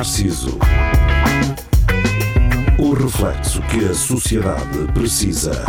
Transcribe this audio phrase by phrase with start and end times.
[0.00, 0.58] Narciso.
[2.78, 5.62] O reflexo que a sociedade precisa.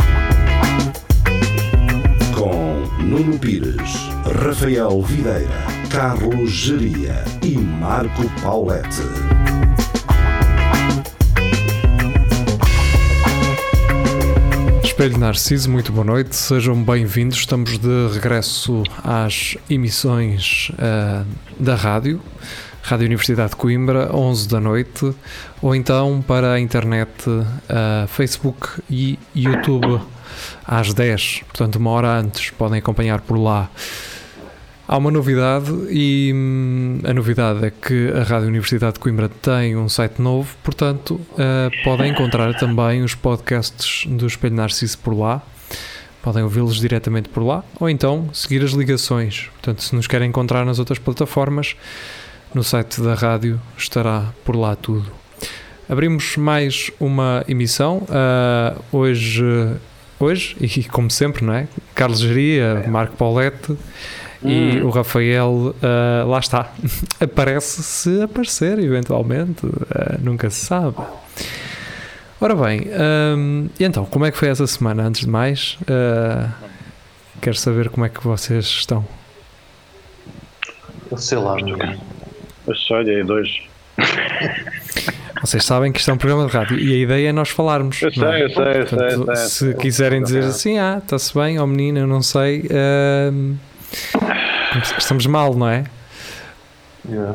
[2.34, 3.92] Com Nuno Pires,
[4.42, 5.50] Rafael Videira,
[5.90, 9.02] Carlos Geria e Marco Paulette.
[14.82, 17.36] Espelho Narciso, muito boa noite, sejam bem-vindos.
[17.36, 21.26] Estamos de regresso às emissões uh,
[21.62, 22.18] da rádio,
[22.82, 25.14] Rádio Universidade de Coimbra, 11 da noite,
[25.62, 30.00] ou então para a internet, uh, Facebook e YouTube
[30.66, 33.70] às 10, portanto, uma hora antes, podem acompanhar por lá.
[34.86, 39.76] Há uma novidade e hum, a novidade é que a Rádio Universidade de Coimbra tem
[39.76, 45.40] um site novo, portanto uh, podem encontrar também os podcasts do Espelho Narciso por lá.
[46.20, 49.48] Podem ouvi-los diretamente por lá ou então seguir as ligações.
[49.54, 51.74] Portanto, se nos querem encontrar nas outras plataformas,
[52.54, 55.10] no site da rádio estará por lá tudo.
[55.88, 57.98] Abrimos mais uma emissão.
[58.08, 59.44] Uh, hoje,
[60.18, 61.68] hoje, e como sempre, não é?
[61.94, 63.76] Carlos Geria, Marco Paulette
[64.44, 64.86] e Hum.
[64.86, 66.72] o Rafael, uh, lá está,
[67.20, 69.72] aparece se aparecer eventualmente, uh,
[70.20, 70.96] nunca se sabe.
[72.40, 72.88] Ora bem,
[73.36, 75.04] um, e então, como é que foi essa semana?
[75.04, 76.52] Antes de mais, uh,
[77.40, 79.06] quero saber como é que vocês estão.
[81.08, 81.78] Eu sei lá, meu.
[82.90, 83.48] Olha, é dois.
[85.40, 88.00] Vocês sabem que isto é um programa de rádio e a ideia é nós falarmos.
[88.00, 88.38] Eu não é?
[88.38, 89.68] sei, eu sei, eu sei, Portanto, eu sei.
[89.70, 93.54] se quiserem dizer assim, ah, está-se bem, ó menino, eu não sei, ahm,
[94.98, 95.84] estamos mal, não é?
[97.08, 97.34] Yeah.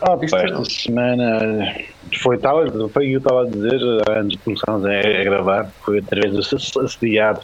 [0.00, 1.74] Ah, Isto pá, esta semana
[2.22, 5.70] foi tal, foi o que eu estava a dizer antes de começarmos a, a gravar,
[5.84, 7.40] foi outra vez ass- assediado,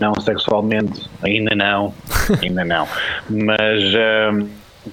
[0.00, 1.92] não sexualmente, ainda não,
[2.40, 2.88] ainda não,
[3.28, 4.46] mas ahm,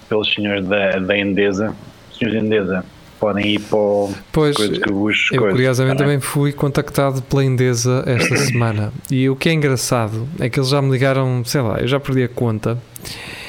[0.10, 1.76] pelos senhores da, da Endesa,
[2.18, 2.86] senhores da Endesa,
[3.20, 7.22] podem ir para o Pois, coisa que vos eu coisa, curiosamente tá também fui contactado
[7.22, 11.44] pela Endesa esta semana e o que é engraçado é que eles já me ligaram,
[11.46, 12.78] sei lá, eu já perdi a conta.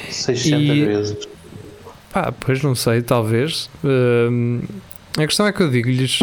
[0.09, 1.27] 600 E- vezes.
[2.13, 3.69] Pá, pois não sei, talvez.
[3.83, 4.61] Ahm,
[5.17, 6.19] a questão é que eu digo-lhes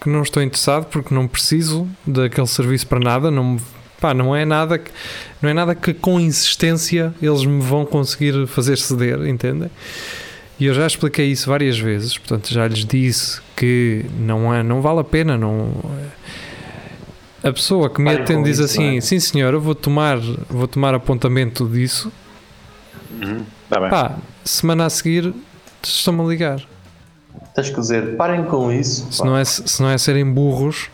[0.00, 3.60] que não estou interessado porque não preciso daquele serviço para nada, não, me-
[4.00, 4.90] pá, não é nada que
[5.40, 9.70] não é nada que com insistência eles me vão conseguir fazer ceder, entendem?
[10.58, 14.80] E eu já expliquei isso várias vezes, portanto já lhes disse que não é, não
[14.80, 15.70] vale a pena, não
[17.44, 19.00] a pessoa que me atende diz assim, é?
[19.00, 20.18] sim senhor, eu vou tomar,
[20.48, 22.10] vou tomar apontamento disso,
[23.10, 23.88] Uhum, tá bem.
[23.88, 25.32] pá, semana a seguir
[25.82, 26.62] estão-me a ligar.
[27.54, 29.10] Tens que dizer, parem com isso.
[29.10, 30.90] Se não, é, se não é serem burros,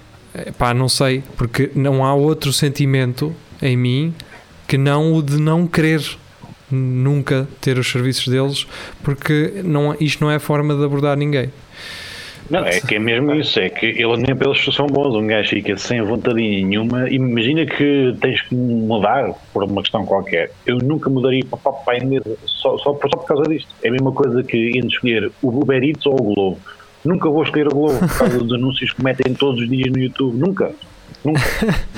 [0.58, 4.14] pá, não sei, porque não há outro sentimento em mim
[4.66, 6.00] que não o de não querer
[6.70, 8.66] nunca ter os serviços deles,
[9.02, 11.50] porque não, isto não é forma de abordar ninguém.
[12.50, 15.50] Não, é que é mesmo isso, é que eles nem pelos são bons, um gajo
[15.50, 20.50] fica sem vontade nenhuma, imagina que tens que mudar por uma questão qualquer.
[20.66, 23.68] Eu nunca mudaria para, para, para Endesa só, só, só por causa disto.
[23.82, 26.58] É a mesma coisa que entre escolher o Uber Eats ou o Globo.
[27.04, 29.98] Nunca vou escolher o Globo por causa dos anúncios que metem todos os dias no
[29.98, 30.36] YouTube.
[30.38, 30.70] Nunca.
[31.24, 31.40] Nunca.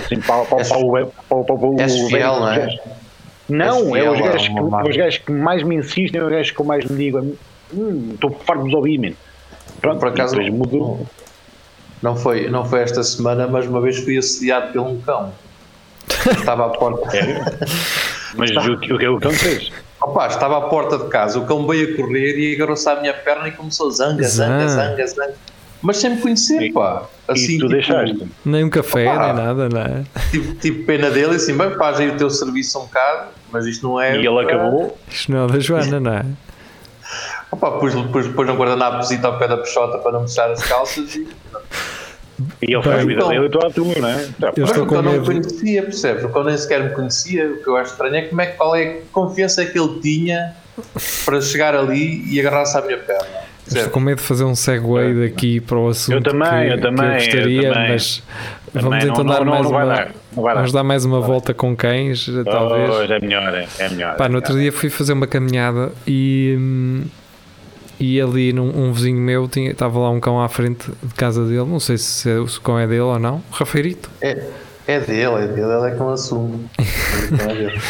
[0.04, 2.68] Assim, para, para, para, o para, para, para, És fiel, não é?
[3.48, 4.88] Não, é os gajos, que, uma marca.
[4.90, 7.36] os gajos que mais me insistem, é os gajos que eu mais me digo.
[7.74, 9.12] Hum, estou farto de vos ouvir, man.
[9.80, 11.06] Pronto, Por acaso, depois mudo.
[12.02, 15.32] não foi, não foi esta semana, mas uma vez fui assediado por um cão.
[16.30, 17.08] Estava à porta.
[17.10, 17.44] Sério?
[18.36, 19.70] Mas o, que- o que é o cão fez?
[20.06, 23.14] Opa, estava à porta de casa, o cão veio a correr e agarrou-se à minha
[23.14, 24.90] perna e começou zanga, zanga, Zan.
[24.90, 25.34] zanga, zanga.
[25.80, 27.04] Mas sem me conhecer, E- pá.
[27.26, 28.28] Assim, e tu tipo, deixaste?
[28.44, 29.26] Nem um café, Opa!
[29.32, 30.04] nem nada, não é?
[30.30, 33.64] Tipo, tipo pena dele, e assim, bem, faz aí o teu serviço um bocado, mas
[33.66, 34.14] isto não é.
[34.16, 34.98] E ele acabou.
[35.10, 36.24] Isto não é da Joana, não é?
[37.50, 41.14] Opa, pus, pus, pus um guardanaposito ao pé da peixota para não mexer as calças
[41.14, 41.26] e
[42.62, 44.26] E ele a Bem, vida então- dele e tu à tua, não é?
[44.40, 45.26] Tá, Eu estou com eu não me medo.
[45.30, 46.22] conhecia, percebes?
[46.22, 47.46] Porque eu nem sequer me conhecia.
[47.52, 50.00] O que eu acho estranho é como é que qual é a confiança que ele
[50.00, 50.52] tinha
[51.24, 53.22] para chegar ali e agarrar-se à minha perna.
[53.22, 53.92] Estou Percebes?
[53.92, 56.96] com medo de fazer um segue daqui para o assunto Eu também, que, eu também,
[56.96, 57.88] que eu gostaria, eu também.
[57.92, 58.22] mas
[58.72, 61.04] Também vamos não- então dar não- não- mais não uma dar, não vamos dar mais
[61.04, 63.10] uma volta com cães, talvez.
[63.10, 64.16] É melhor, é, é melhor.
[64.16, 67.04] Pá, no outro dia fui fazer uma caminhada e, hum,
[67.98, 71.44] e ali num, um vizinho meu tinha, estava lá um cão à frente de casa
[71.44, 74.10] dele, não sei se, é- se o cão é dele ou não, o Rafairito.
[74.20, 74.46] É,
[74.86, 76.68] é dele, é dele, ele é que não assume.
[77.30, 77.80] Não é dele.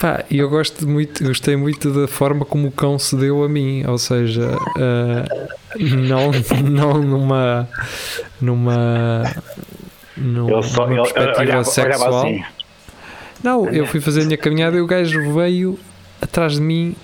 [0.00, 3.48] Pá, e eu gosto muito, gostei muito da forma como o cão se deu a
[3.48, 5.48] mim, ou seja, ah,
[5.78, 6.30] não,
[6.64, 7.68] não numa
[8.40, 9.24] numa,
[10.16, 12.10] numa, Ele só numa ele, perspectiva olhava, sexual.
[12.12, 12.44] olhava assim.
[13.42, 15.78] Não, eu fui fazer a minha caminhada e o gajo veio
[16.20, 16.94] atrás de mim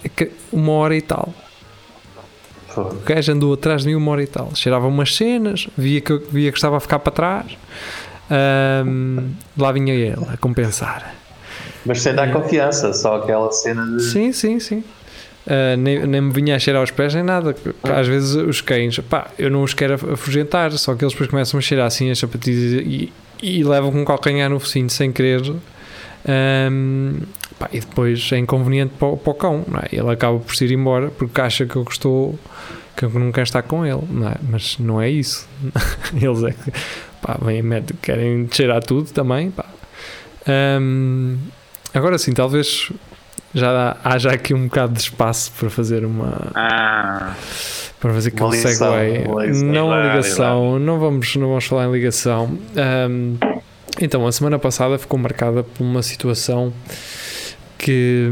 [0.52, 1.32] uma hora e tal.
[2.76, 4.54] O gajo andou atrás de mim uma hora e tal.
[4.54, 7.56] Cheirava umas cenas, via que, eu- via que estava a ficar para trás.
[8.30, 11.14] Ahm, lá vinha ele a compensar.
[11.84, 14.02] Mas sem dar confiança, só aquela cena de.
[14.02, 14.84] Sim, sim, sim.
[15.46, 17.54] Ah, nem, nem me vinha a cheirar aos pés nem nada.
[17.84, 21.30] Às vezes os cães, pá, eu não os quero af- afugentar, só que eles depois
[21.30, 25.12] começam a cheirar assim as sapatilhas e, e levam com um calcanhar no focinho sem
[25.12, 25.40] querer.
[26.28, 27.20] Ahm,
[27.58, 29.94] pá, e depois é inconveniente para, o- para o cão, é?
[29.96, 32.38] Ele acaba por se ir embora porque acha que eu estou
[32.96, 34.34] que eu não quero estar com ele, não é?
[34.48, 35.46] Mas não é isso.
[36.20, 36.72] Eles é que
[37.22, 37.62] pá, vêm,
[38.02, 39.52] querem cheirar tudo também.
[40.48, 41.36] Ahm,
[41.94, 42.90] agora sim, talvez
[43.54, 47.34] já haja aqui um bocado de espaço para fazer uma Ah,
[48.00, 49.28] para fazer Uma ligação, segue.
[49.62, 52.58] Não ligação, não vamos, não vamos falar em ligação.
[52.76, 53.36] Ahm,
[54.00, 56.72] então, a semana passada ficou marcada por uma situação
[57.78, 58.30] que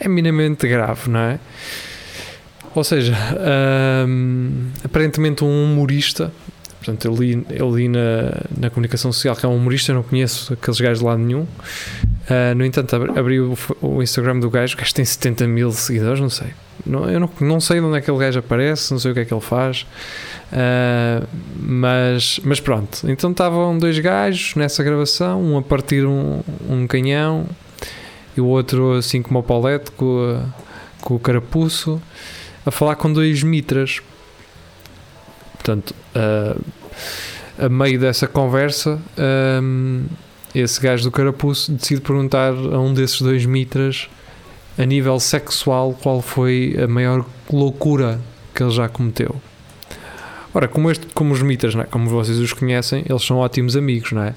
[0.00, 1.38] é minimamente grave, não é?
[2.74, 6.32] Ou seja, ahm, aparentemente um humorista,
[6.78, 10.02] portanto, eu li, eu li na, na comunicação social que é um humorista, eu não
[10.02, 11.46] conheço aqueles gajos de lado nenhum.
[12.28, 16.20] Ah, no entanto, abri, o, o Instagram do gajo, o gajo tem 70 mil seguidores,
[16.20, 16.48] não sei.
[16.84, 19.14] Não, eu não, não sei de onde é que aquele gajo aparece, não sei o
[19.14, 19.86] que é que ele faz.
[20.56, 21.26] Ah,
[21.58, 27.48] mas, mas pronto, então estavam dois gajos nessa gravação, um a partir um, um canhão
[28.36, 30.40] e o outro assim com uma paulete com,
[31.00, 32.00] com o carapuço
[32.64, 34.00] a falar com dois mitras.
[35.54, 36.56] Portanto, ah,
[37.58, 40.04] a meio dessa conversa, ahm,
[40.54, 44.08] esse gajo do carapuço decide perguntar a um desses dois mitras
[44.78, 48.20] a nível sexual qual foi a maior loucura
[48.54, 49.40] que ele já cometeu.
[50.54, 51.84] Ora, como, este, como os mitras, não é?
[51.84, 54.34] como vocês os conhecem, eles são ótimos amigos, não é?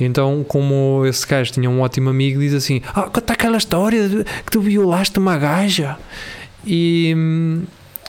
[0.00, 4.24] Então, como esse gajo tinha um ótimo amigo, diz assim: Ah, conta aquela história de-
[4.24, 5.96] que tu violaste uma gaja.
[6.66, 7.14] E,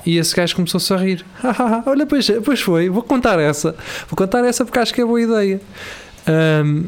[0.05, 1.23] e esse gajo começou-se a rir.
[1.85, 3.75] Olha, pois, pois foi, vou contar essa.
[4.09, 5.61] Vou contar essa porque acho que é boa ideia.
[6.65, 6.85] Hum,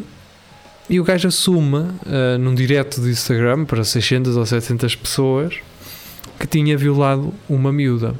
[0.89, 5.55] e o gajo assume, ah, num direto do Instagram para 600 ou 700 pessoas,
[6.39, 8.15] que tinha violado uma miúda.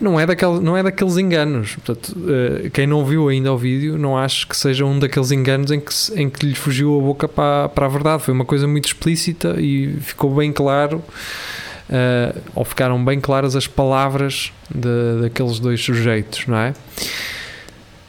[0.00, 1.74] Não é, daquele, não é daqueles enganos.
[1.74, 5.70] Portanto, ah, quem não viu ainda o vídeo, não acho que seja um daqueles enganos
[5.72, 8.22] em que, em que lhe fugiu a boca para, para a verdade.
[8.22, 11.02] Foi uma coisa muito explícita e ficou bem claro,
[11.90, 16.74] ah, ou ficaram bem claras as palavras de- daqueles dois sujeitos, não é?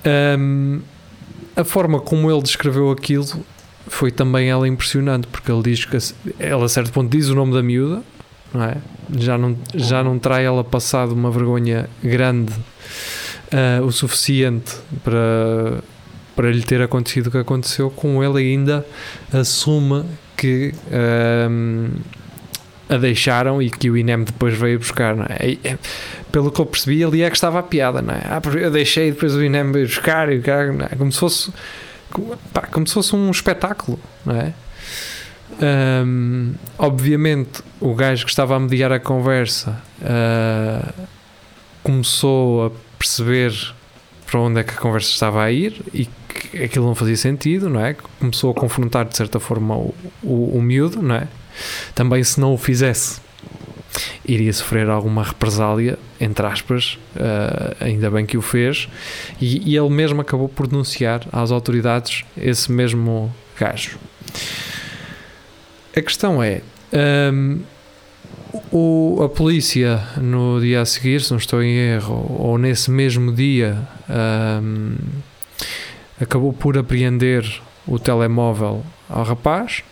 [0.06, 0.80] Ahm,
[1.56, 3.26] a forma como ele descreveu aquilo
[3.88, 5.98] foi também ela impressionante, porque ele diz que
[6.40, 8.02] ela a certo ponto diz o nome da miúda,
[8.54, 8.78] não é?
[9.18, 12.54] Já não, já não terá ela passado uma vergonha grande
[13.52, 15.82] ah, o suficiente para,
[16.36, 18.86] para lhe ter acontecido o que aconteceu, com ele ainda
[19.34, 20.06] assume
[20.38, 21.90] que ahm,
[22.88, 25.50] a deixaram e que o INEM depois veio buscar, não é?
[25.50, 25.78] E, é,
[26.32, 28.22] Pelo que eu percebi, ali é que estava a piada, não é?
[28.26, 30.96] Ah, eu deixei e depois o INEM veio buscar, e é?
[30.96, 31.52] como se fosse
[32.54, 34.54] pá, como se fosse um espetáculo, não é?
[35.62, 40.94] Ahm, obviamente, o gajo que estava a mediar a conversa ah,
[41.84, 43.54] começou a perceber
[44.30, 47.70] para onde é que a conversa estava a ir e que aquilo não fazia sentido,
[47.70, 47.96] não é?
[48.20, 51.28] Começou a confrontar de certa forma o, o, o miúdo, não é?
[51.96, 53.20] Também se não o fizesse,
[54.26, 58.88] iria sofrer alguma represália, entre aspas, ah, ainda bem que o fez,
[59.42, 63.98] e, e ele mesmo acabou por denunciar às autoridades esse mesmo gajo.
[66.00, 66.62] A questão é.
[67.34, 67.60] hum,
[68.72, 73.34] o, a polícia no dia a seguir, se não estou em erro, ou nesse mesmo
[73.34, 73.86] dia,
[74.64, 74.96] hum,
[76.22, 79.84] acabou por apreender o telemóvel ao rapaz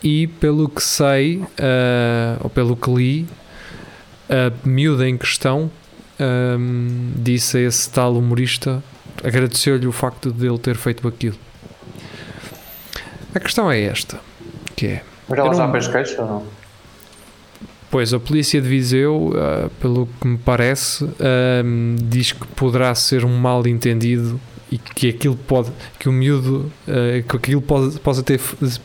[0.00, 3.26] e pelo que sei, ah, ou pelo que li,
[4.30, 5.68] a miúda em questão
[6.20, 8.80] hum, disse a esse tal humorista,
[9.24, 11.36] agradeceu-lhe o facto de ele ter feito aquilo.
[13.36, 14.18] A questão é esta,
[14.76, 16.46] que é, Mas ela já fez queixa ou não?
[17.90, 21.04] pois a polícia de Viseu, ah, pelo que me parece,
[21.64, 24.38] hum, diz que poderá ser um mal entendido
[24.70, 28.38] e que aquilo pode, que o miúdo, ah, que aquilo pode, possa ter,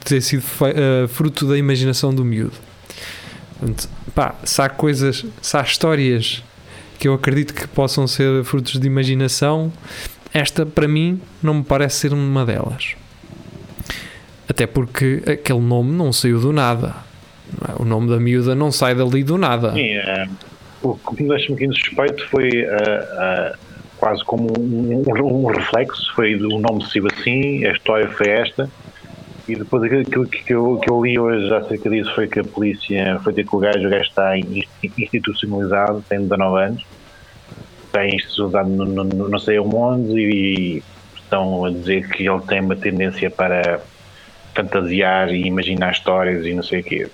[0.06, 2.54] ter sido ah, fruto da imaginação do miúdo.
[3.60, 6.42] Portanto, pá, se há coisas, se há histórias
[6.98, 9.74] que eu acredito que possam ser frutos de imaginação,
[10.34, 12.96] esta para mim não me parece ser uma delas.
[14.52, 16.94] Até porque aquele nome não saiu do nada.
[17.70, 17.82] é?
[17.82, 19.72] O nome da miúda não sai dali do nada.
[19.72, 20.26] Sim, eh,
[20.84, 23.52] o que me deixa um bocadinho suspeito foi eh, eh,
[23.98, 28.70] quase como um, um- reflexo, foi o nome saiu assim, a história foi esta,
[29.48, 33.20] E depois aquilo que eu, que eu li hoje acerca disso foi que a polícia
[33.24, 36.84] foi ter com o gajo, o gajo está in- institucionalizado, tem 19 anos,
[38.64, 40.84] no, no, no- não sei onde e
[41.16, 43.82] estão a dizer que ele tem uma tendência para
[44.54, 47.08] fantasiar e imaginar histórias e não sei o quê.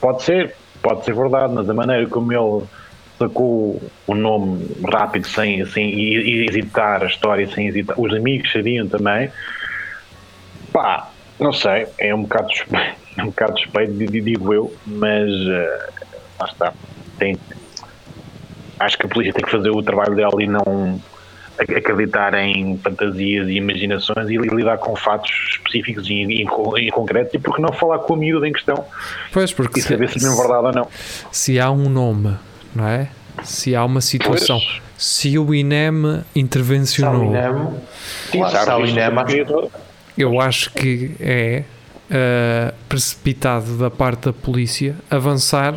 [0.00, 2.66] Pode ser, pode ser verdade, mas a maneira como ele
[3.18, 8.50] sacou o nome rápido, sem, sem e- e hesitar, a história sem hesitar, os amigos
[8.50, 9.30] sabiam também,
[10.72, 13.54] pá, não sei, é um bocado suspeito, é um bocado
[13.90, 15.78] di- digo eu, mas eh,
[16.40, 16.72] lá está.
[17.18, 17.36] Tem,
[18.80, 21.00] acho que a polícia tem que fazer o trabalho dela e não
[21.58, 27.38] acreditar em fantasias e imaginações e lidar com fatos específicos e, e, e concretos e
[27.38, 28.84] porque não falar com a miúda em questão
[29.32, 30.88] Pois, porque e saber se é mesmo verdade ou não.
[31.30, 32.36] se há um nome,
[32.74, 33.08] não é?
[33.42, 34.82] Se há uma situação, Pois.
[34.96, 37.32] se o INEM intervencionou,
[38.30, 39.68] Sim, claro, acho é toda.
[40.18, 41.64] eu acho que é
[42.10, 45.74] ah, precipitado da parte da polícia avançar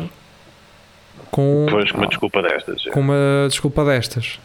[1.30, 2.82] com, Pois, com uma desculpa destas.
[2.92, 4.38] com uma desculpa destas.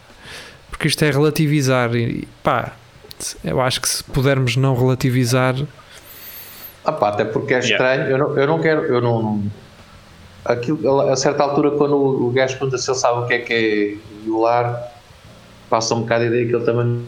[0.72, 2.72] Porque isto é relativizar e pá,
[3.44, 5.54] eu acho que se pudermos não relativizar,
[6.82, 7.70] Ah pá, até porque é Yeah.
[7.70, 9.44] estranho, eu, não, eu não quero, eu não.
[10.44, 13.38] Aquilo, a certa altura, quando o, o gajo pergunta se ele sabe o que é
[13.38, 14.92] que é violar,
[15.70, 17.06] passa um bocado a ideia que ele também.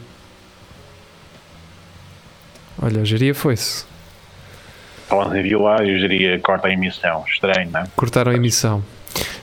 [2.81, 3.87] olha, a geria foi-se.
[5.09, 7.25] Falando em violar, eu diria corta a emissão.
[7.27, 7.87] Estranho, não é?
[7.97, 8.85] Cortaram a emissão.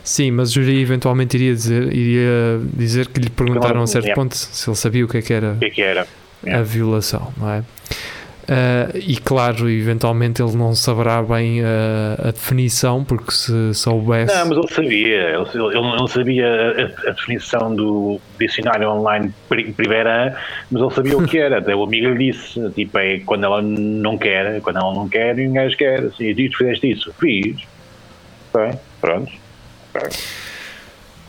[0.04, 4.22] Sim, mas o júri eventualmente iria dizer, iria dizer que lhe perguntaram a certo Yeah.
[4.22, 6.01] ponto se ele sabia o que é que era que é que era?
[6.01, 6.63] a Yeah.
[6.63, 7.63] violação, não é?
[8.50, 14.34] Ah, e claro, eventualmente ele não saberá bem ah, a definição, porque se soubesse.
[14.36, 15.18] Não, mas ele sabia.
[15.30, 20.36] Ele, ele, ele sabia a, a definição do dicionário online pri- Primeira,
[20.70, 21.60] mas ele sabia o que era.
[21.60, 25.38] Até o amigo lhe disse: tipo, é quando ela não quer, quando ela não quer
[25.40, 26.00] e um gajo quer.
[26.06, 27.13] Assim, e tu fizeste isso?
[27.20, 27.56] Fiz.
[28.54, 29.32] Bem, pronto.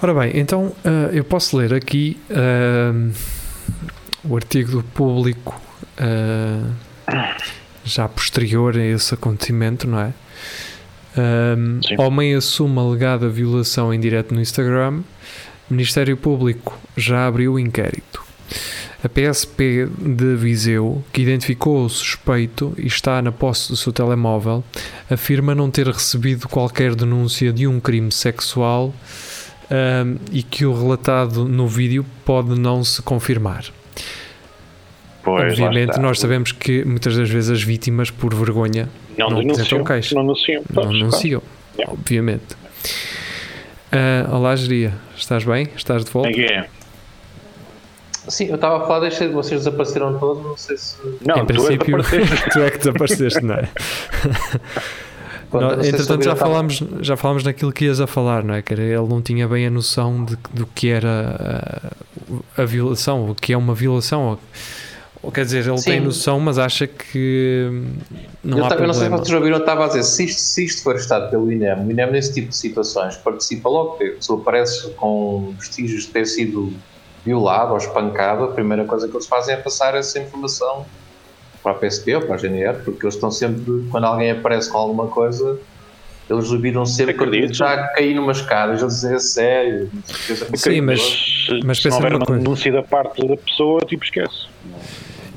[0.03, 2.93] Ora bem, então ah, eu posso ler aqui ah,
[4.25, 5.61] o artigo do público
[5.97, 7.37] ah,
[7.85, 10.13] já posterior a esse acontecimento, não é?
[11.99, 15.03] Homem assume alegada violação em direto no Instagram.
[15.71, 18.25] Ministério Público já abriu o inquérito.
[19.05, 24.63] A PSP de Viseu, que identificou o suspeito e está na posse do seu telemóvel,
[25.11, 28.95] afirma não ter recebido qualquer denúncia de um crime sexual
[29.69, 33.65] ahm, e que o relatado no vídeo pode não se confirmar.
[35.25, 39.85] Pois, Obviamente, nós sabemos que muitas das vezes as vítimas, por vergonha, não, não denunciam.
[39.85, 40.15] queixa.
[40.15, 40.63] Não denunciam.
[40.73, 41.01] não.
[41.75, 41.93] Yeah.
[41.93, 42.57] Obviamente.
[43.91, 44.95] Ah, olá, Geria.
[45.17, 45.69] Estás bem?
[45.77, 46.31] Estás de volta?
[46.31, 46.69] É que é.
[48.29, 50.97] Sim, eu estava a falar, deixei, vocês desapareceram todos, não sei se.
[51.27, 51.99] Não, em tu és princípio,
[52.53, 53.69] tu é que desapareceste, não é?
[55.53, 58.63] Não entretanto, já falámos, já falámos naquilo que ias a falar, não é?
[58.63, 61.93] Que ele não tinha bem a noção de, do que era
[62.57, 64.29] a, a violação, o que é uma violação.
[64.31, 64.39] Ou,
[65.23, 65.91] ou quer dizer, ele Sim.
[65.91, 67.87] tem noção, mas acha que hum,
[68.43, 69.19] não eu, há ta- eu não sei se problema.
[69.19, 71.91] vocês ouviram, eu estava a dizer, se isto, se isto for estado pelo INEM, o
[71.91, 76.73] INEM nesse tipo de situações participa logo, se aparece com vestígios de ter sido
[77.25, 80.85] violado ou espancado, a primeira coisa que eles fazem é passar essa informação
[81.63, 84.79] para a PSP ou para a GNR, porque eles estão sempre, quando alguém aparece com
[84.79, 85.59] alguma coisa,
[86.29, 87.55] eles duvidam sempre que Acredito.
[87.55, 89.91] já caí numa escada, eles dizem é sério.
[90.55, 94.05] Sim, mas- se, mas se pensa não houver uma denúncia da parte da pessoa, tipo,
[94.05, 94.47] esquece.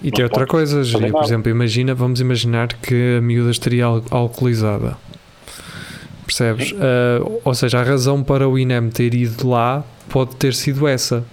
[0.02, 4.98] E tem outra coisa, por exemplo, imagina, vamos imaginar que a miúda estaria al- alcoolizada.
[6.26, 6.74] Percebes?
[6.80, 11.24] Ah, ou seja, a razão para o INEM ter ido lá pode ter sido essa.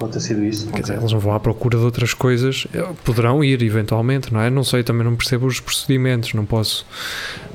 [0.00, 0.66] Pode ter sido isso.
[0.72, 4.40] Quer dizer, eles não vão à procura de outras coisas, Eh, poderão ir eventualmente, não
[4.40, 4.48] é?
[4.48, 6.86] Não sei, também não percebo os procedimentos, não posso.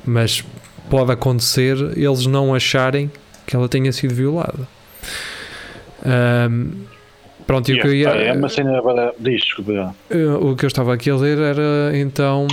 [0.05, 0.43] Mas
[0.87, 3.11] pode acontecer eles não acharem
[3.47, 4.67] que ela tenha sido violada.
[6.05, 6.69] Ahm,
[7.47, 8.09] pronto, e o que eu ia.
[8.09, 9.11] É uma cena agora.
[9.19, 9.41] Diz.
[10.11, 12.45] Eh, O que eu estava aqui a ler era então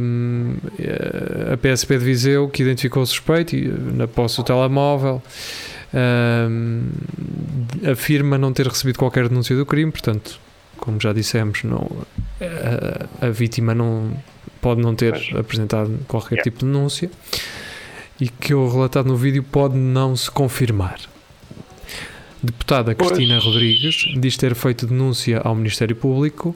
[0.00, 5.20] hum, eh, a PSP de Viseu que identificou o suspeito e, na posse do telemóvel.
[5.94, 6.88] Hum,
[7.90, 10.38] afirma não ter recebido qualquer denúncia do crime, portanto,
[10.76, 11.88] como já dissemos, não,
[13.20, 14.12] a, a vítima não
[14.60, 16.42] pode não ter apresentado qualquer Yeah.
[16.50, 17.10] tipo de denúncia
[18.20, 20.98] e que o relatado no vídeo pode não se confirmar.
[22.42, 23.10] Deputada Pois.
[23.10, 26.54] Cristina Rodrigues diz ter feito denúncia ao Ministério Público,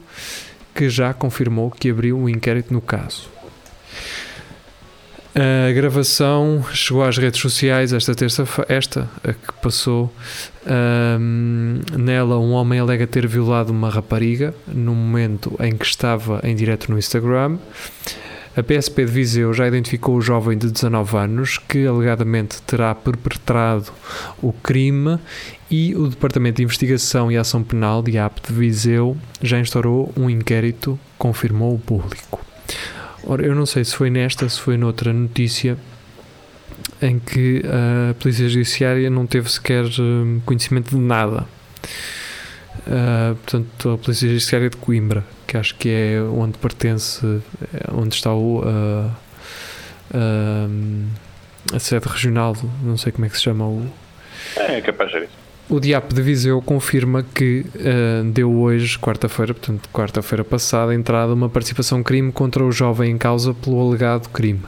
[0.73, 3.29] que já confirmou que abriu um inquérito no caso.
[5.35, 10.11] A gravação chegou às redes sociais esta terça esta a que passou.
[10.65, 16.55] Ahm, nela, um homem alega ter violado uma rapariga no momento em que estava em
[16.55, 17.57] direto no Instagram.
[18.57, 23.91] A PSP de Viseu já identificou o jovem de 19 anos que alegadamente terá perpetrado
[24.41, 25.19] o crime
[25.69, 30.27] e o Departamento de Investigação e Ação Penal de AP de Viseu já instaurou um
[30.27, 32.43] inquérito, confirmou o público.
[33.23, 35.77] Ora, eu não sei se foi nesta, se foi noutra notícia
[37.01, 41.45] em que a Polícia Judiciária não teve sequer hum, conhecimento de nada.
[42.87, 47.25] Uh, portanto, a Polícia Judiciária de Coimbra, que acho que é onde pertence,
[47.73, 49.11] é onde está o, uh,
[50.13, 51.07] uh,
[51.73, 53.89] a sede regional, não sei como é que se chama o.
[54.55, 55.38] É, capaz de ser isso.
[55.69, 61.47] O DIAP de Viseu confirma que uh, deu hoje, quarta-feira, portanto, quarta-feira passada, entrada uma
[61.47, 64.63] participação crime contra o jovem em causa pelo alegado crime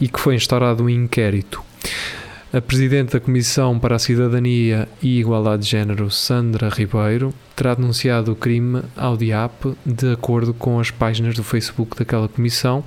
[0.00, 1.60] e que foi instaurado um inquérito.
[2.52, 8.30] A Presidente da Comissão para a Cidadania e Igualdade de Género, Sandra Ribeiro, terá denunciado
[8.30, 12.84] o crime ao DIAP de acordo com as páginas do Facebook daquela comissão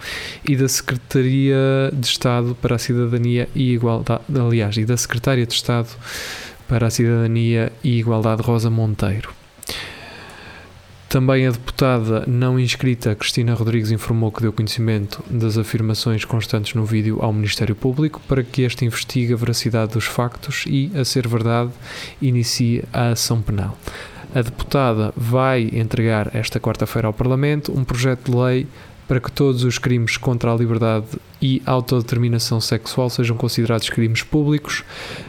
[0.48, 1.58] e da Secretaria
[1.92, 5.90] de Estado para a Cidadania e Igualdade, aliás, e da Secretária de Estado
[6.68, 9.34] para a Cidadania e Igualdade Rosa Monteiro.
[11.10, 16.84] Também a deputada não inscrita Cristina Rodrigues informou que deu conhecimento das afirmações constantes no
[16.84, 21.26] vídeo ao Ministério Público para que este investigue a veracidade dos factos e, a ser
[21.26, 21.72] verdade,
[22.22, 23.78] inicie a ação penal.
[24.36, 28.68] A deputada vai entregar esta quarta-feira ao Parlamento um projeto de lei
[29.08, 31.06] para que todos os crimes contra a liberdade
[31.42, 34.84] e autodeterminação sexual sejam considerados crimes públicos,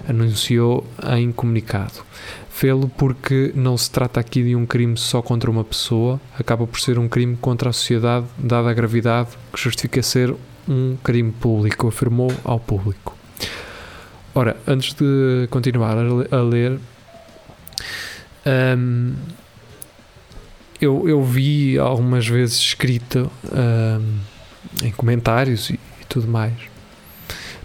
[0.08, 0.84] anunciou
[1.16, 2.04] em comunicado.
[2.50, 6.80] Fê-lo porque não se trata aqui de um crime só contra uma pessoa, acaba por
[6.80, 10.34] ser um crime contra a sociedade, dada a gravidade que justifica ser
[10.68, 13.16] um crime público, afirmou ao público.
[14.34, 16.78] Ora, antes de continuar a ler,
[18.76, 19.14] um,
[20.80, 23.28] eu, eu vi algumas vezes escrita
[24.82, 26.54] em comentários e, e, tudo mais.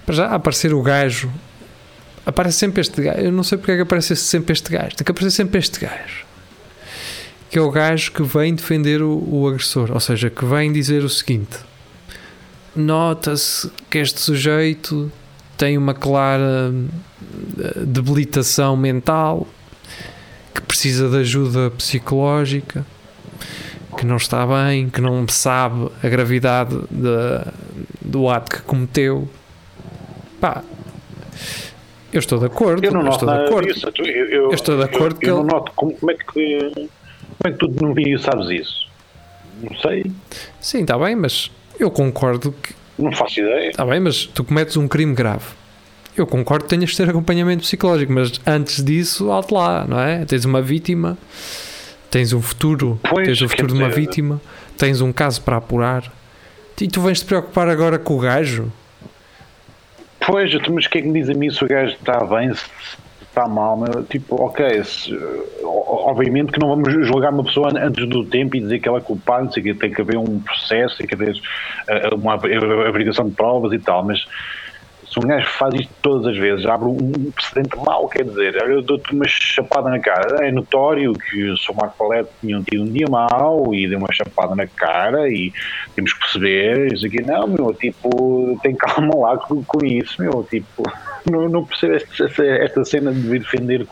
[0.06, 1.32] Para já aparecer o gajo
[2.26, 3.19] aparece sempre este gajo.
[3.19, 4.95] Eu não sei porque é que aparece sempre este gajo.
[4.95, 6.26] Tem que aparecer sempre este gajo.
[7.49, 9.91] Que é o gajo que vem defender o, o agressor.
[9.91, 11.58] Ou seja, que vem dizer o seguinte:
[12.76, 15.12] nota-se que este sujeito
[15.58, 16.73] tem uma clara
[17.60, 19.47] eh, debilitação mental,
[20.54, 22.86] que precisa de ajuda psicológica,
[23.93, 27.51] que não está bem, que não sabe a gravidade de,
[28.01, 29.27] do ato que cometeu.
[30.39, 30.63] Pá,
[32.13, 32.86] eu estou de acordo.
[32.86, 33.73] Eu não noto estou de acordo.
[33.73, 33.91] Disso.
[33.97, 35.47] Eu, eu, eu, estou de acordo que eu ele...
[35.47, 36.89] não noto como, como, é que, como
[37.43, 38.88] é que tu no vídeo sabes isso?
[39.62, 40.12] Não sei.
[40.60, 42.75] Sim, está bem, mas eu concordo que.
[42.99, 43.69] Não faço ideia.
[43.71, 45.45] Está bem, mas tu cometes um crime grave.
[46.15, 50.23] Eu concordo que tenhas de ter acompanhamento psicológico, mas antes disso, alto lá, não é?
[50.25, 51.17] Tens uma vítima,
[52.13, 54.02] tens um futuro, pois, tens o futuro de uma dizer...
[54.02, 54.39] vítima,
[54.78, 56.04] tens um caso para apurar.
[56.80, 58.71] E tu vens te preocupar agora com o gajo?
[60.19, 62.54] Pois, mas o que é que me diz a mim se o gajo está bem,
[62.54, 62.65] se
[63.21, 63.78] está mal?
[63.78, 64.04] Meu?
[64.04, 65.17] Tipo, ok, se,
[65.63, 69.02] obviamente que não vamos julgar uma pessoa antes do tempo e dizer que ela é
[69.02, 73.34] culpada, sei que tem que haver um processo, tem que haver uh, uma averiguação de
[73.34, 74.23] provas e tal, mas
[75.13, 78.82] se um gajo faz isto todas as vezes, abre um precedente mau, quer dizer, eu
[78.82, 80.47] dou-te uma chapada na cara.
[80.47, 81.76] É notório que o Sr.
[81.76, 85.54] Marco Palete tinha tido um dia mau e deu uma chapada na cara e
[85.95, 87.21] temos que perceber isso aqui.
[87.21, 90.82] Não, meu, tipo, tem calma lá com, com isso, meu, tipo,
[91.30, 93.86] não, não percebo esta, esta cena de defender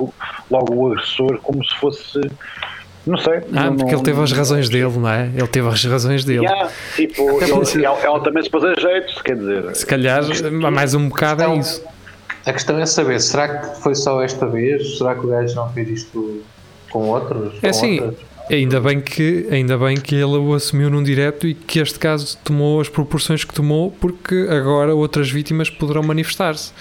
[0.49, 2.19] logo o agressor como se fosse
[3.05, 3.37] não sei.
[3.53, 5.29] Ah, não, porque ele teve as razões dele, não é?
[5.35, 6.45] Ele teve as razões dele.
[6.45, 9.75] Yeah, tipo, ele, ela também se pôs a jeito, quer dizer.
[9.75, 10.23] Se calhar,
[10.71, 11.83] mais um bocado é isso.
[12.45, 14.97] A questão é saber, será que foi só esta vez?
[14.97, 16.43] Será que o gajo não fez isto
[16.91, 17.53] com outros?
[17.61, 17.99] É assim,
[18.49, 22.37] ainda bem, que, ainda bem que ele o assumiu num direto e que este caso
[22.43, 26.71] tomou as proporções que tomou, porque agora outras vítimas poderão manifestar-se.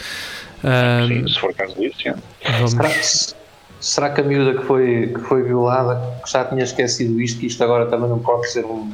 [0.64, 2.12] Um, Sim, se for caso disso, sim.
[2.44, 2.72] Vamos...
[2.72, 3.39] Será
[3.80, 7.46] será que a miúda que foi, que foi violada que já tinha esquecido isto, que
[7.46, 8.92] isto agora também não pode ser um.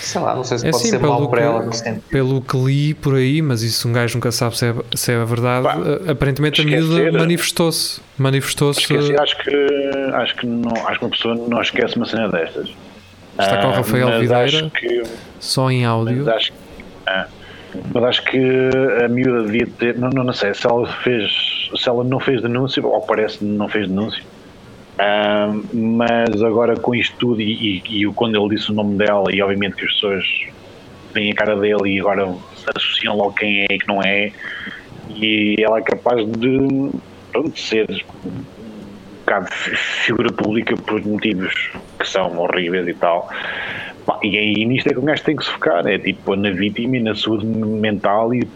[0.00, 1.70] Sei lá, não sei se é pode assim, ser que, para ela.
[2.08, 5.16] Pelo que li por aí, mas isso um gajo nunca sabe se é, se é
[5.16, 5.64] a verdade.
[5.64, 5.76] Pá,
[6.10, 8.00] aparentemente a miúda manifestou-se.
[8.16, 8.80] Manifestou-se.
[8.80, 9.54] Acho que,
[10.14, 12.70] acho, que não, acho que uma pessoa não esquece uma cena destas.
[13.38, 15.02] Está com o Rafael ah, Videira, que,
[15.38, 16.28] só em áudio.
[16.30, 16.52] Acho,
[17.06, 17.26] ah,
[17.92, 18.70] mas acho que
[19.04, 19.98] a miúda devia ter.
[19.98, 21.30] Não, não, não sei se ela fez.
[21.76, 24.22] Se ela não fez denúncia, ou parece que não fez denúncia.
[24.98, 29.32] Uh, mas agora com isto tudo e, e, e, quando ele disse o nome dela
[29.32, 30.24] e obviamente que as pessoas
[31.14, 32.34] veem a cara dele e agora
[32.74, 34.32] associam logo quem é e que não é
[35.10, 37.88] e ela é capaz de, de ser
[38.26, 38.42] um
[39.20, 41.54] bocado figura pública por motivos
[41.96, 43.30] que são horríveis e tal
[44.22, 46.96] e aí nisto é que o gajo tem que se focar, é tipo na vítima
[46.96, 48.48] e na saúde mental e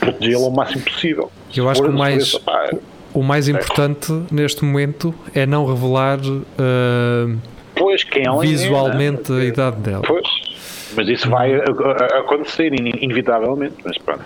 [0.00, 1.30] protegê-la o máximo possível.
[1.56, 2.38] Eu acho que o mais,
[3.14, 7.38] o mais importante neste momento é não revelar uh,
[7.74, 9.42] Pois, é, visualmente né?
[9.42, 10.02] a idade dela.
[10.06, 10.26] Pois,
[10.96, 14.24] mas isso vai acontecer in- inevitavelmente, mas pronto.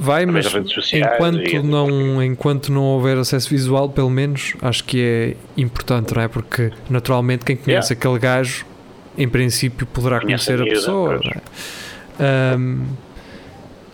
[0.00, 5.60] Vai, mas sociais enquanto não, enquanto não houver acesso visual, pelo menos, acho que é
[5.60, 6.28] importante, não é?
[6.28, 8.64] Porque naturalmente quem conhece aquele gajo,
[9.18, 11.20] em princípio, poderá Conhece conhecer a pessoa.
[11.22, 12.58] não é?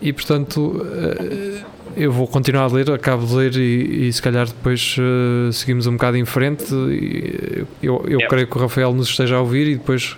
[0.01, 1.61] E portanto, eh,
[1.97, 5.87] eu vou continuar a ler, acabo de ler e, e se calhar depois eh, seguimos
[5.87, 6.65] um bocado em frente.
[6.73, 8.27] E eu eu Yeah.
[8.27, 10.15] creio que o Rafael nos esteja a ouvir e depois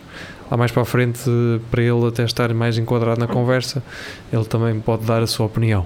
[0.50, 1.22] lá mais para a frente,
[1.70, 3.84] para ele até estar mais enquadrado na conversa,
[4.32, 5.86] ele também pode dar a sua opinião.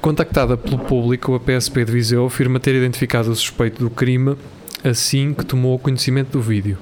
[0.00, 4.34] Contactada pelo público, a PSP de Viseu afirma ter identificado o suspeito do crime
[4.82, 6.78] assim que tomou conhecimento do vídeo.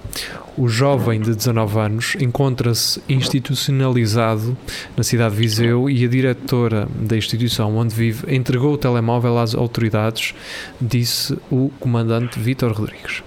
[0.59, 4.59] O jovem de 19 anos encontra-se institucionalizado
[4.97, 9.55] na cidade de Viseu e a diretora da instituição onde vive entregou o telemóvel às
[9.55, 10.35] autoridades,
[10.81, 13.23] disse o comandante Vítor Rodrigues.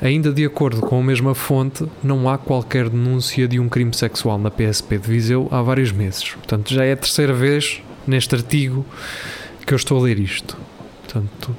[0.00, 4.38] Ainda de acordo com a mesma fonte, não há qualquer denúncia de um crime sexual
[4.38, 6.30] na PSP de Viseu há vários meses.
[6.30, 8.86] Portanto, já é a terceira vez neste artigo
[9.66, 10.56] que eu estou a ler isto.
[11.02, 11.56] Portanto,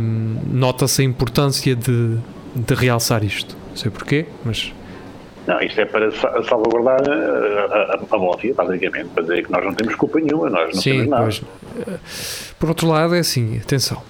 [0.00, 2.16] hum, nota-se a importância de,
[2.54, 3.57] de realçar isto.
[3.78, 4.72] Não sei porquê, mas
[5.46, 9.64] Não, isto é para sa- salvaguardar a, a, a máfia, basicamente, para dizer que nós
[9.64, 11.22] não temos culpa nenhuma, nós não sim, temos nada.
[11.22, 11.42] pois.
[11.86, 11.98] eh,
[12.58, 14.02] Por outro lado, é assim, atenção.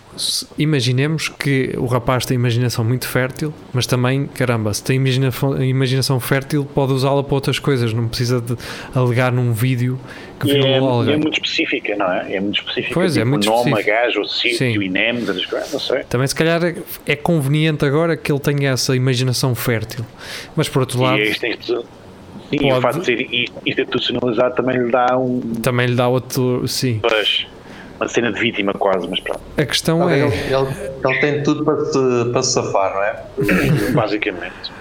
[0.59, 6.19] Imaginemos que o rapaz tem imaginação muito fértil, mas também, caramba, se tem imaginação, imaginação
[6.19, 8.57] fértil, pode usá-la para outras coisas, não precisa de
[8.95, 9.97] alegar num vídeo
[10.41, 11.17] que E é, é alguém.
[11.17, 12.35] muito específica, não é?
[12.37, 12.95] É muito específica.
[12.95, 13.97] Pois, é tipo, muito o nome, específico.
[14.05, 15.21] gajo, sítio, INEM,
[15.73, 16.05] não sei.
[16.05, 16.75] Também, se calhar, é-
[17.07, 20.05] é conveniente agora que ele tenha essa imaginação fértil.
[20.57, 23.27] Mas, por outro lado, E este, este, sim, Pode- o facto de ser
[23.67, 26.67] institucionalizado também lhe dá um, também lhe dá outro.
[26.67, 27.01] Sim.
[27.03, 27.47] pois,
[27.99, 30.27] uma cena de vítima quase, mas pronto, A questão Ele, é.
[30.27, 33.23] ele, ele tem tudo para se, para se safar, não é?
[33.93, 34.79] basicamente.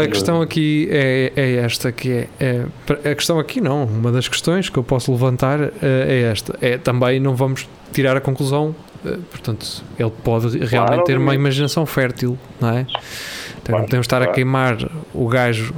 [0.00, 4.28] A questão aqui é, é esta que é, é- a questão aqui não, uma das
[4.28, 8.74] questões que eu posso levantar eh, é esta, é também não vamos tirar a conclusão,
[9.04, 12.80] eh, portanto, ele pode realmente ter uma imaginação fértil, não é?
[12.82, 14.34] Então não Claro, podemos estar a claro.
[14.34, 14.76] queimar
[15.12, 15.74] o gajo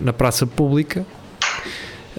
[0.00, 1.04] na praça pública.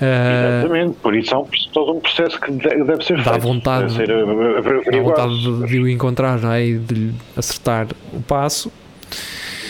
[0.01, 3.43] Eh, Exatamente, por isso é um, todo um processo que de- deve ser Dá feito.
[3.43, 5.03] vontade- deve ser eh, dá averiguado.
[5.03, 6.65] vontade de, o encontrar não é?
[6.65, 8.71] e de lhe acertar o passo,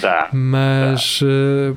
[0.02, 0.30] Dá.
[0.32, 1.74] mas eh,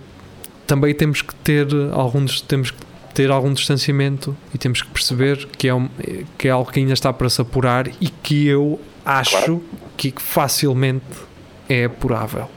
[0.67, 2.79] também temos que ter algum temos que
[3.12, 5.88] ter algum distanciamento e temos que perceber que é, um,
[6.38, 9.64] que é algo que ainda está para se apurar e que eu acho Claro.
[9.97, 11.05] que facilmente
[11.69, 12.49] é apurável.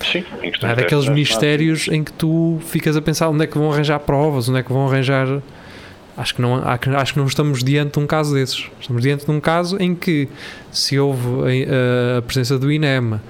[0.00, 3.56] Sim, em é daqueles testes, mistérios em que tu ficas a pensar onde é que
[3.56, 5.40] vão arranjar provas, onde é que vão arranjar.
[6.16, 8.68] Acho que, não, acho que não estamos diante de um caso desses.
[8.80, 10.28] Estamos diante de um caso em que,
[10.70, 11.28] se houve
[11.66, 13.20] a, a presença do INEM,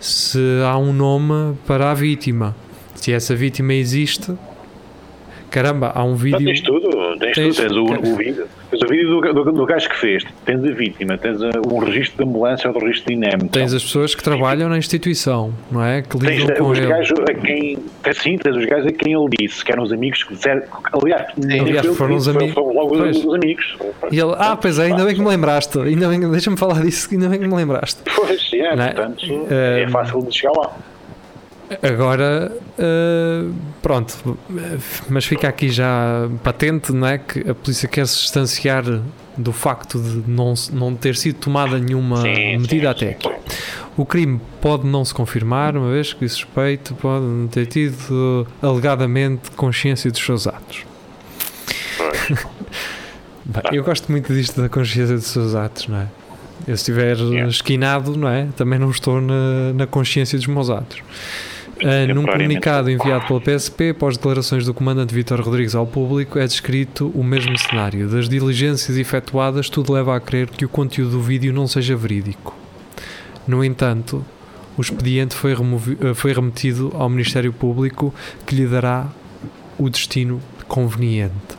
[0.00, 2.56] se há um nome para a vítima,
[2.96, 4.32] se essa vítima existe,
[5.52, 6.44] caramba, há um Não, vídeo.
[6.44, 6.88] tens tudo,
[7.18, 9.96] tens, Tens- tudo, tens o, o vídeo, tens o vídeo do, do, do gajo que
[9.96, 13.38] fez, tens a vítima, tens um registro de ambulância ou do registro de INEM.
[13.50, 16.02] Tens as pessoas que trabalham na instituição, não é?
[16.02, 16.86] Que Tens lidam com os ele.
[16.88, 17.78] gajos a quem.
[18.02, 20.62] tens- Sim, tens os gajos a quem ele disse, que eram os amigos que disseram.
[20.92, 22.54] Aliás, Aliás, foi foram os amigos.
[22.54, 23.16] Foram logo Pois.
[23.16, 23.76] os, os amigos.
[24.10, 25.78] E ele, ah, pois é, ainda bem que me lembraste.
[25.78, 28.00] Ainda bem, deixa-me falar disso, ainda bem que me lembraste.
[28.14, 28.90] Pois, é, Não é?
[28.92, 30.70] portanto, Eh, é fácil de chegar lá.
[31.82, 33.44] Agora, eh,
[33.80, 34.38] pronto,
[35.08, 37.18] mas fica aqui já patente, não é?
[37.18, 38.84] Que a polícia quer se distanciar
[39.36, 43.30] do facto de não, não ter sido tomada nenhuma Sim, medida sim, até aqui.
[43.96, 49.50] O crime pode não se confirmar, uma vez que o suspeito pode ter tido alegadamente
[49.52, 50.84] consciência dos seus atos.
[53.44, 56.06] Bem, eu gosto muito disto da consciência dos seus atos, não é?
[56.66, 57.48] Eu se estiver Yeah.
[57.48, 58.46] esquinado, não é?
[58.56, 61.02] Também não estou na, na consciência dos meus atos.
[61.84, 66.46] Ah, num comunicado enviado pela PSP, após declarações do comandante Vítor Rodrigues ao público, é
[66.46, 68.08] descrito o mesmo cenário.
[68.08, 72.56] Das diligências efetuadas, tudo leva a crer que o conteúdo do vídeo não seja verídico.
[73.46, 74.24] No entanto,
[74.76, 78.14] o expediente foi, eh, foi remetido ao Ministério Público,
[78.46, 79.08] que lhe dará
[79.76, 81.58] o destino conveniente.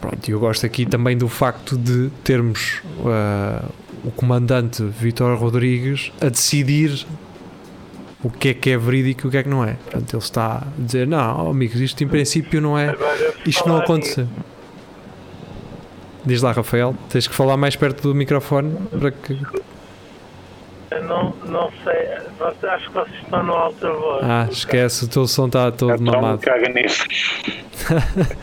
[0.00, 3.64] Pronto, eu gosto aqui também do facto de termos ah,
[4.04, 7.06] o comandante Vítor Rodrigues a decidir
[8.24, 9.74] o que é que é verídico e o que é que não é.
[9.74, 12.94] Portanto, ele está a dizer: Não, amigos, isto em princípio não é.
[13.46, 14.26] Isto não aconteceu.
[16.24, 19.36] Diz lá, Rafael, tens que falar mais perto do microfone para que.
[20.92, 22.12] Eu não, não sei.
[22.68, 24.24] Acho que vocês estão no alta voz.
[24.24, 26.38] Ah, esquece, o teu som está todo Então, mamado.
[26.38, 27.04] caga nisso.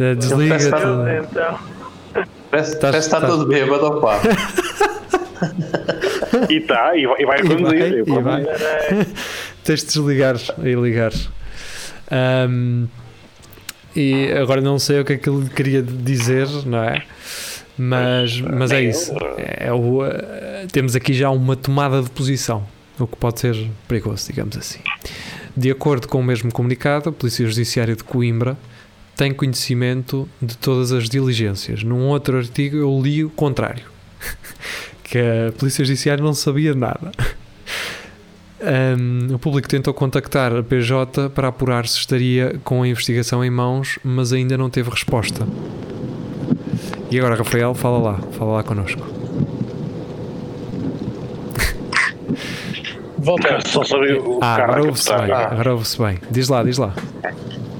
[0.00, 0.64] Eh, Desliga-te.
[0.82, 1.58] Eu, então,
[2.50, 4.18] Parece, parece que está todo bêbado, opá.
[6.48, 7.92] E tá, e vai, e vai E vai, conduzir.
[7.98, 8.44] e vai.
[9.64, 11.12] Tens de desligar e ligar.
[12.10, 12.86] Ahm,
[13.94, 17.02] e agora não sei o que é que ele queria dizer, não é?
[17.76, 19.12] Mas, mas é isso.
[19.12, 19.34] eu.
[19.38, 22.66] É o, eh, temos aqui já uma tomada de posição,
[22.98, 23.56] o que pode ser
[23.88, 24.80] perigoso, digamos assim.
[25.56, 28.56] De acordo com o mesmo comunicado, a Polícia Judiciária de Coimbra
[29.16, 31.82] tem conhecimento de todas as diligências.
[31.82, 33.84] Num outro artigo eu li o contrário,
[35.12, 37.12] que a Polícia Judiciária não sabia nada.
[38.62, 43.50] Um, o público tentou contactar a PJ para apurar se estaria com a investigação em
[43.50, 45.46] mãos, mas ainda não teve resposta.
[47.10, 49.02] E agora, Rafael, fala lá, fala lá connosco.
[53.18, 53.60] Volta.
[53.66, 56.18] Só sabia o Ah, cara agora ouve-se bem, Ah, agora ouve-se bem.
[56.30, 56.94] Diz lá, diz lá.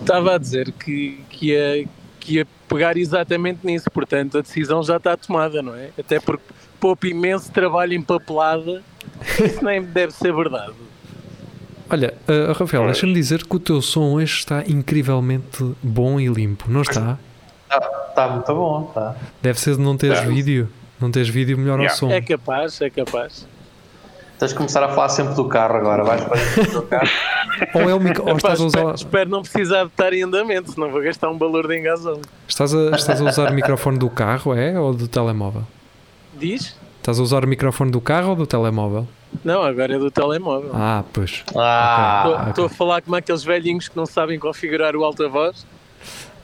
[0.01, 1.87] Estava a dizer que, que, ia,
[2.21, 5.89] que ia pegar exatamente nisso, portanto a decisão já está tomada, não é?
[5.99, 6.45] Até porque
[6.83, 8.83] poupa imenso trabalho em papelada,
[9.41, 10.73] isso nem deve ser verdade.
[11.89, 16.65] Olha, uh, Rafael, deixa-me dizer que o teu som hoje está incrivelmente bom e limpo,
[16.69, 17.17] não está?
[17.71, 19.15] Está tá muito bom, tá.
[19.41, 20.27] Deve ser de não teres Tá.
[20.27, 20.69] vídeo.
[21.01, 21.97] Não teres vídeo, melhor ao Yeah.
[21.97, 22.11] som.
[22.11, 23.47] É capaz, é capaz.
[24.39, 26.03] Tens de começar a falar sempre do carro agora.
[26.03, 27.09] Vais para dentro do carro.
[27.75, 28.25] Ou, é o micro...
[28.29, 28.95] ou estás, a espero, usar...
[28.95, 32.21] espero não precisar de estar em andamento, senão vou gastar um valor de engasão.
[32.49, 32.91] Estás, a...
[32.97, 34.79] estás a usar o microfone do carro, é?
[34.81, 35.65] Ou do telemóvel?
[36.43, 36.75] Diz?
[36.99, 39.07] Estás a usar o microfone do carro ou do telemóvel?
[39.45, 40.71] Não, agora é do telemóvel.
[40.75, 41.45] Ah, pois.
[41.55, 45.65] Ah, Estou a falar como aqueles velhinhos que não sabem configurar o alta-voz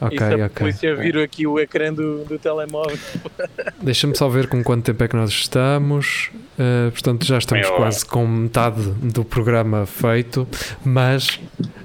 [0.00, 0.48] Ok, e se a ok.
[0.50, 2.96] polícia vir aqui o ecrã do, do telemóvel.
[3.82, 6.30] Deixa-me só ver com quanto tempo é que nós estamos.
[6.56, 7.76] Uh, portanto, já estamos hora.
[7.76, 10.46] quase com metade do programa feito,
[10.84, 11.40] mas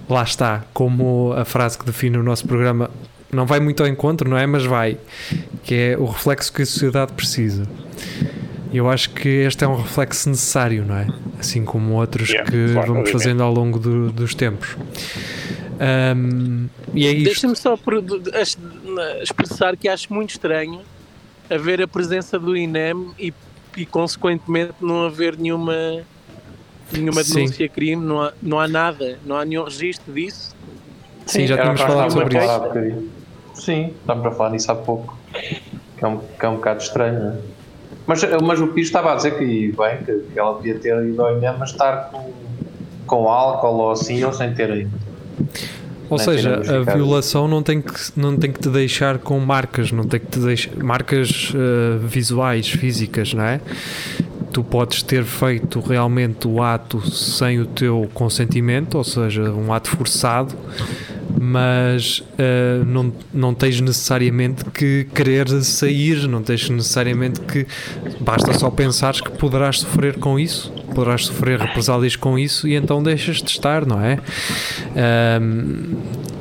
[0.08, 2.92] lá está, como a frase que define o nosso programa
[3.36, 4.46] não vai muito ao encontro, não é?
[4.46, 4.98] Mas vai,
[5.64, 7.68] que é o reflexo que a sociedade precisa.
[8.72, 11.08] E Eu acho que este é um reflexo necessário, não é?
[11.40, 13.12] Assim como outros Yeah, que claro, vamos obviamente.
[13.12, 14.76] fazendo ao longo do- dos tempos.
[16.16, 17.26] Um, e é isto.
[17.26, 20.82] Deixa-me só por- de- de- as- na- expressar que acho muito estranho
[21.50, 23.34] haver a presença do INEM e,
[23.78, 25.76] e consequentemente não haver nenhuma
[26.92, 27.34] nenhuma Sim.
[27.36, 30.56] denúncia crime, não há, não há nada, não há nenhum registro disso.
[31.26, 33.10] Sim, já era tínhamos falado sobre isso.
[33.54, 35.18] Sim, estamos a falar nisso há pouco.
[35.98, 37.38] Que é um, que é um bocado estranho, é?
[38.06, 41.22] Mas, mas o Pires estava a dizer que, bem, que, que ela podia ter ido
[41.22, 42.32] ao INEM, mas estar com,
[43.08, 44.92] com álcool ou assim, ou sem ter ido.
[46.10, 49.92] Ou Não seja, a violação não tem, que, não tem que te deixar com marcas,
[49.92, 53.62] não tem que te deixar marcas eh, visuais, físicas, não é?
[54.52, 59.90] Tu podes ter feito realmente o ato sem o teu consentimento, ou seja, um ato
[59.90, 60.54] forçado,
[61.40, 67.66] mas eh, não, não tens necessariamente que querer sair, não tens necessariamente que.
[68.20, 73.02] Basta só pensares que poderás sofrer com isso, poderás sofrer represálias com isso e então
[73.02, 74.20] deixas de estar, não é?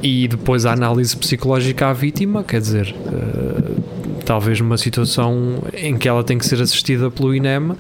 [0.03, 3.83] E depois a análise psicológica à vítima, quer dizer, eh,
[4.25, 7.73] talvez numa situação em que ela tem que ser assistida pelo INEM,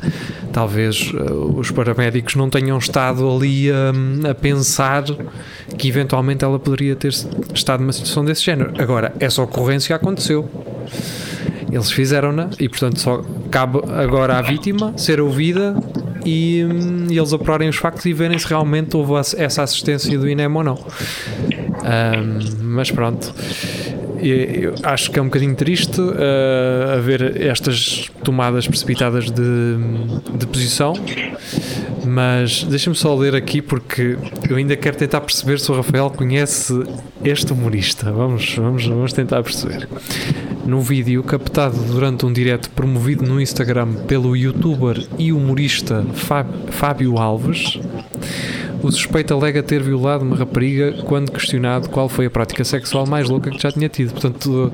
[0.53, 5.05] talvez eh, os paramédicos não tenham estado ali a, a pensar
[5.77, 7.13] que eventualmente ela poderia ter
[7.55, 8.73] estado numa situação desse género.
[8.79, 10.49] Agora, essa ocorrência aconteceu.
[11.71, 15.75] Eles fizeram-na e, portanto, só cabe agora à vítima ser ouvida
[16.25, 20.29] e, hum, e eles apurarem os factos e verem se realmente houve essa assistência do
[20.29, 20.79] INEM ou não.
[21.85, 23.35] Ahm, mas pronto.
[24.23, 29.77] Eu acho que é um bocadinho triste ah, haver estas tomadas precipitadas de,
[30.39, 30.95] de posição,
[32.07, 34.17] mas deixa-me só ler aqui porque
[34.49, 36.73] eu ainda quero tentar perceber se o Rafael conhece
[37.25, 38.11] este humorista.
[38.13, 39.89] Vamos, vamos, vamos tentar perceber.
[40.65, 47.19] No vídeo captado durante um direto promovido no Instagram pelo youtuber e humorista Fá- Fábio
[47.19, 47.81] Alves,
[48.83, 53.29] o suspeito alega ter violado uma rapariga quando questionado qual foi a prática sexual mais
[53.29, 54.13] louca que já tinha tido.
[54.13, 54.73] Portanto, tu,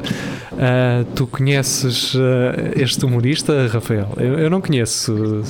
[0.59, 4.09] ah, tu conheces ah, este humorista, Rafael?
[4.17, 5.43] Eu, eu não conheço.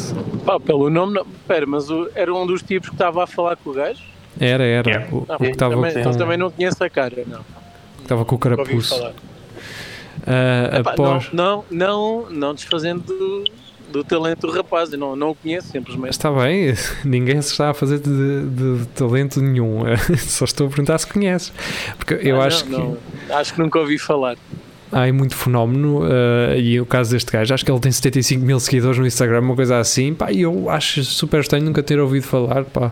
[0.45, 1.27] Pá, pelo nome, não.
[1.47, 4.01] Pera, mas o- era um dos tipos que estava a falar com o gajo?
[4.41, 4.91] Era, era.
[4.91, 5.09] Yeah.
[5.15, 7.41] O, o que estava também, com, então também não conheço a cara, não.
[8.03, 8.95] estava com o carapuço.
[10.27, 11.29] Ah, Epá, após.
[11.33, 13.45] não, não, não, não desfazendo
[13.91, 16.13] do, talento do rapaz, eu não, não o conheço simplesmente.
[16.13, 16.75] Está bem,
[17.05, 19.81] ninguém se está a fazer de, de- de talento nenhum.
[20.19, 21.53] Só estou a perguntar se conheces.
[21.97, 22.99] Porque eu Ah, acho não, que.
[23.29, 24.37] não, acho que nunca ouvi falar.
[24.93, 28.45] há aí muito fenómeno uh, e o caso deste gajo, acho que ele tem 75
[28.45, 31.99] mil seguidores no Instagram, uma coisa assim, pá, e eu acho super estranho nunca ter
[32.01, 32.91] ouvido falar, pá.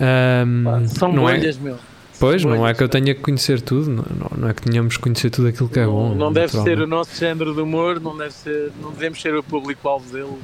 [0.00, 1.76] Um, São não é, bolhas, meu.
[2.18, 4.04] Pois, não é que eu tenha que conhecer tudo, não,
[4.36, 6.10] não, é que tenhamos que conhecer tudo aquilo que é bom.
[6.10, 9.34] Não, não deve ser o nosso género de humor, não, deve ser, não devemos ser
[9.34, 10.38] o público-alvo dele,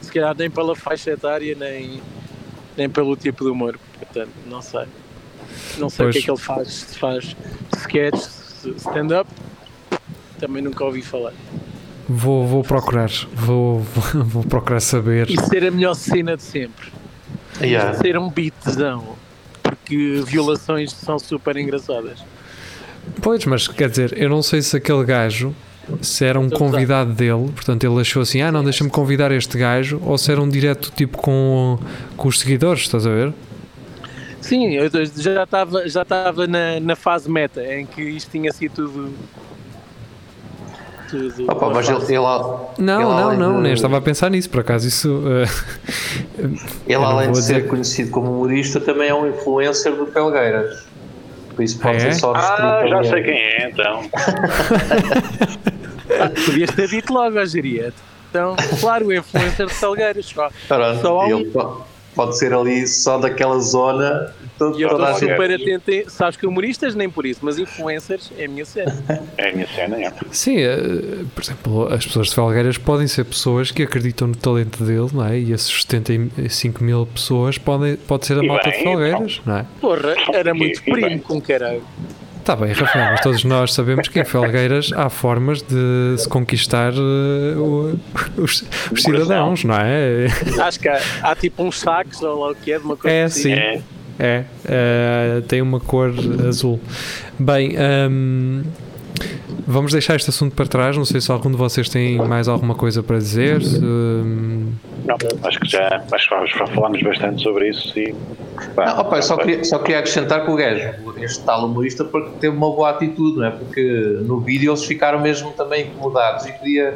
[0.00, 2.00] se calhar nem pela faixa etária, nem,
[2.76, 3.78] nem pelo tipo de humor.
[3.98, 4.86] Portanto, não sei.
[5.78, 6.08] Não sei Pois.
[6.08, 6.68] o que é que ele faz.
[6.68, 7.36] Se faz
[7.76, 8.20] sketch,
[8.76, 9.28] stand-up,
[10.38, 11.32] também nunca ouvi falar.
[12.08, 15.28] Vou, vou procurar, vou, vou, vou procurar saber.
[15.28, 16.88] E ser a melhor cena de sempre.
[17.60, 17.94] Yeah.
[17.94, 19.16] Ser um beatzão.
[19.86, 22.18] Porque violações são super engraçadas.
[23.22, 25.54] Pois, mas quer dizer, eu não sei se aquele gajo
[26.02, 29.56] se era um Então, convidado dele, portanto ele achou assim, ah não, deixa-me convidar este
[29.56, 31.78] gajo, ou se era um direto tipo com,
[32.16, 33.32] com os seguidores, estás a ver?
[34.40, 38.72] Sim, eu já estava já estava na, na fase meta em que isto tinha sido
[38.74, 39.14] tudo.
[41.08, 44.50] Tudo Opa, mas ele, ele, Não, Ele, não, não, de- nem estava a pensar nisso,
[44.50, 45.22] por acaso isso...
[45.26, 45.46] eh,
[46.86, 50.84] ele além de ser dizer- conhecido como humorista, também é um influencer do Felgueiras.
[51.54, 52.12] Por isso pode Ah, é?
[52.12, 54.02] ser só Ah, já sei quem é, então.
[56.46, 57.92] Podias ter dito logo, a geria.
[58.30, 60.26] Então, claro, o influencer de Salgueiros.
[60.26, 60.48] Só.
[60.68, 61.50] Pronto, Só há um- ele
[62.16, 64.34] pode ser ali só daquela zona.
[64.58, 66.10] Todo, E eu estou super atento.
[66.10, 68.96] Sabes que humoristas nem por isso, mas influencers é a minha cena.
[69.36, 70.10] É a minha cena, é.
[70.32, 74.82] Sim, eh, por exemplo, as pessoas de Felgueiras podem ser pessoas que acreditam no talento
[74.82, 75.38] dele, não é?
[75.38, 79.58] E esses 75 mil pessoas podem, pode ser a E malta bem, de Felgueiras, não
[79.58, 79.66] é?
[79.78, 81.82] Porra, era muito E primo com caralho.
[82.46, 86.92] Está bem, Rafael, mas todos nós sabemos que em Felgueiras há formas de se conquistar
[86.94, 87.98] o-
[88.36, 90.26] os, os cidadãos, não é?
[90.62, 93.16] Acho que há, há tipo uns sacos ou lá o que é de uma coisa
[93.16, 93.42] É, assim.
[93.42, 93.52] sim.
[93.52, 93.82] É.
[94.20, 96.14] É, eh, tem uma cor
[96.48, 96.78] azul.
[97.36, 97.74] Bem,
[98.08, 98.62] hum,
[99.66, 100.96] vamos deixar este assunto para trás.
[100.96, 103.62] Não sei se algum de vocês tem mais alguma coisa para dizer.
[103.62, 108.14] se, Não, acho que já, acho que já falámos bastante sobre isso e.
[108.74, 112.30] pá, Não, opa, só queria, só queria acrescentar que o gajo, este tal humorista, porque
[112.40, 113.50] teve uma boa atitude, não é?
[113.50, 116.94] Porque no vídeo eles ficaram mesmo também incomodados e podia,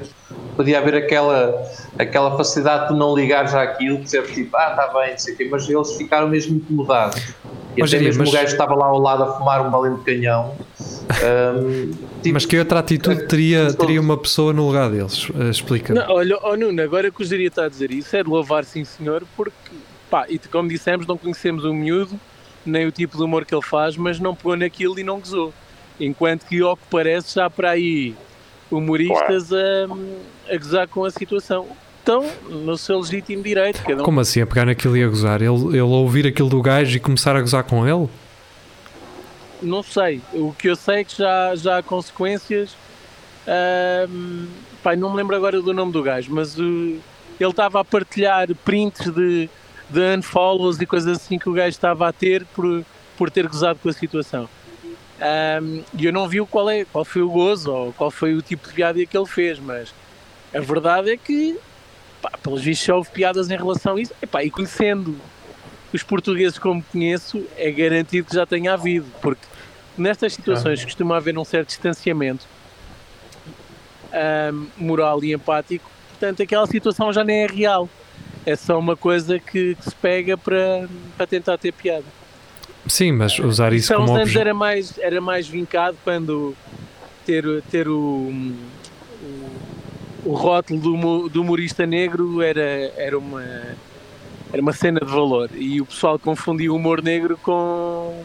[0.57, 1.63] podia haver aquela,
[1.99, 5.37] aquela facilidade de não ligar já aquilo, dizer tipo, ah, está bem, não sei o
[5.37, 7.35] quê, mas eles ficaram mesmo incomodados.
[7.77, 9.99] E Mas, até mesmo mas- o gajo estava lá ao lado a fumar um balinho
[9.99, 10.53] de canhão.
[11.57, 15.29] hum, tipo, mas que outra atitude teria, teria uma pessoa no lugar deles?
[15.39, 15.99] Eh, Explica-me.
[15.99, 18.65] Não, olha, oh Nuno, agora que o Geria está a dizer isso é de louvar
[18.65, 19.55] sim senhor, porque,
[20.11, 22.19] pá, e como dissemos, não conhecemos o miúdo,
[22.65, 25.53] nem o tipo de humor que ele faz, mas não pegou naquilo e não gozou.
[25.99, 28.15] Enquanto que, ao que parece, já para aí
[28.71, 29.89] humoristas a,
[30.53, 31.67] a gozar com a situação.
[32.03, 35.43] Então, no seu legítimo direito, cada um Como assim, a pegar naquilo e a gozar?
[35.43, 38.09] Ele, ele ouvir aquilo do gajo e começar a gozar com ele?
[39.63, 40.21] Não sei.
[40.33, 42.77] O que eu sei é que já, já há consequências.
[43.47, 44.47] ahm,
[44.83, 48.49] pá, não me lembro agora do nome do gajo, mas uh, ele estava a partilhar
[48.65, 49.49] prints de,
[49.89, 52.85] de unfollows e coisas assim que o gajo estava a ter por,
[53.17, 54.49] por ter gozado com a situação.
[55.99, 58.67] E eu não vi qual, é, qual foi o gozo ou qual foi o tipo
[58.69, 59.93] de piada que ele fez, mas
[60.55, 61.59] a verdade é que,
[62.23, 64.15] pá, pelos vistos, já houve piadas em relação a isso.
[64.23, 65.17] Epá, e conhecendo
[65.93, 69.43] os portugueses como conheço, é garantido que já tenha havido, porque
[70.01, 72.47] nestas situações costuma haver um certo distanciamento
[74.13, 77.89] ahm, moral e empático, portanto aquela situação já nem é real.
[78.47, 82.07] É só uma coisa que, que se pega para, para tentar ter piada.
[82.87, 84.41] Sim, mas usar isso como anos objeto.
[84.41, 86.57] era mais, era mais vincado quando
[87.27, 88.33] ter, ter o,
[89.23, 89.51] o,
[90.25, 93.45] o rótulo do, do humorista negro era, era, uma,
[94.53, 98.25] era uma cena de valor e o pessoal confundia o humor negro com,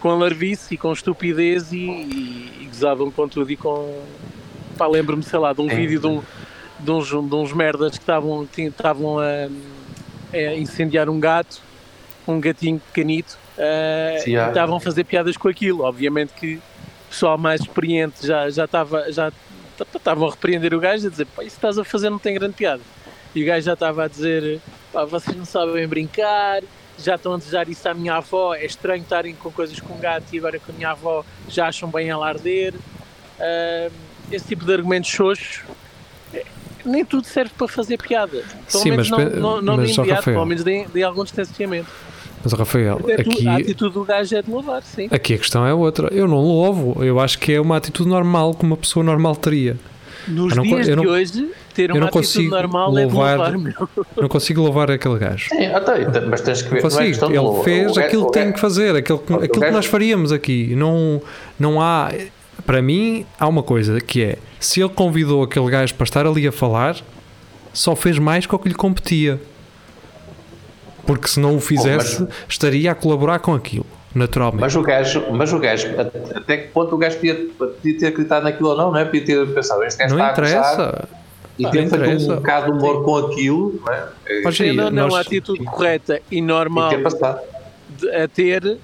[0.00, 4.02] com alarvice e com estupidez e, e, e gozavam com tudo e com...
[4.76, 6.22] Pá, lembro-me, sei lá, de um Sim, vídeo de, um,
[6.78, 9.48] de, uns, de uns merdas que estavam, a,
[10.32, 11.62] a incendiar um gato
[12.26, 15.82] um gatinho pequenito uh, Sim, e estavam a fazer piadas com aquilo.
[15.82, 19.32] Obviamente que o pessoal mais experiente já já estava já
[19.94, 22.54] estavam a repreender o gajo a dizer pá, isso estás a fazer não tem grande
[22.54, 22.82] piada.
[23.34, 24.60] E o gajo já estava a dizer
[24.92, 26.62] pá, vocês não sabem brincar,
[27.04, 30.24] já estão a desejar isso à minha avó, é estranho estarem com coisas com gato
[30.32, 32.72] e agora com a minha avó já acham bem alardear.
[32.74, 33.90] Uh,
[34.30, 35.62] esse tipo de argumentos xoxos
[36.32, 36.44] eh,
[36.84, 38.44] nem tudo serve para fazer piada.
[38.70, 40.36] Pelo Sim, menos mas não, não, não mas, imediato, Rafael.
[40.36, 41.88] pelo menos de, de algum distanciamento.
[42.42, 45.08] Mas, Rafael, tu- aqui, A atitude do gajo é de louvar, sim.
[45.10, 46.08] aqui a questão é outra.
[46.14, 47.02] Eu não louvo.
[47.04, 49.76] Eu acho que é uma atitude normal que uma pessoa normal teria.
[50.28, 53.52] Nos dias eu não- de hoje, ter eu uma não atitude consigo normal louvar- é
[53.52, 53.76] louvar,
[54.16, 55.48] não consigo louvar aquele gajo.
[55.48, 56.82] Sim, até, mas tens que ver.
[56.82, 57.54] Não não é questão consigo.
[57.54, 60.32] Ele fez o aquilo o que tem que fazer, aquilo que, aquilo que nós faríamos
[60.32, 60.74] aqui.
[60.76, 61.20] Não,
[61.58, 62.10] não há.
[62.66, 66.46] para mim, há uma coisa que é: se ele convidou aquele gajo para estar ali
[66.46, 66.96] a falar,
[67.72, 69.40] só fez mais com o que lhe competia.
[71.06, 74.60] Porque se não o fizesse, estaria a colaborar com aquilo, naturalmente.
[74.60, 75.88] Mas o gajo, mas o gajo
[76.36, 79.04] até que ponto o gajo podia, podia ter acreditado naquilo ou não, não é?
[79.04, 81.08] Podia ter pensado, este gajo não está a gozar interessa.
[81.60, 84.08] E ter feito um bocado de humor com aquilo, não é?
[84.44, 87.40] Mas E aí, não, não, nós- a atitude correta e normal ter passado.
[87.98, 88.78] de- a ter, uh,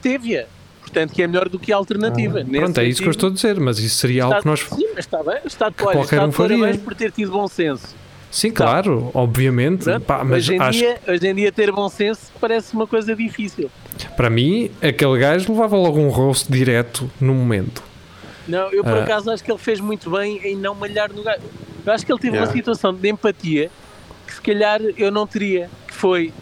[0.00, 0.46] teve-a.
[0.80, 2.44] Portanto, que é melhor do que a alternativa.
[2.44, 4.48] Nesse Pronto, é isso que eu estou a dizer, mas isso seria algo está- que
[4.48, 4.60] nós.
[4.60, 5.38] Sim, mas está bem.
[5.44, 6.78] Está de, olha, qualquer está um faria.
[6.78, 7.94] por ter tido bom senso.
[8.30, 9.84] Sim, claro, obviamente.
[9.84, 12.86] Pronto, pá, mas hoje, em acho dia, hoje em dia ter bom senso parece uma
[12.86, 13.70] coisa difícil.
[14.16, 17.82] para mim, aquele gajo levava logo um rosto direto no momento.
[18.46, 19.02] Não, eu por Ah.
[19.02, 21.40] acaso acho que ele fez muito bem em não malhar no gajo.
[21.86, 22.50] Eu acho que ele teve Yeah.
[22.50, 23.70] uma situação de empatia
[24.26, 25.70] que se calhar eu não teria.
[25.86, 26.32] Que foi,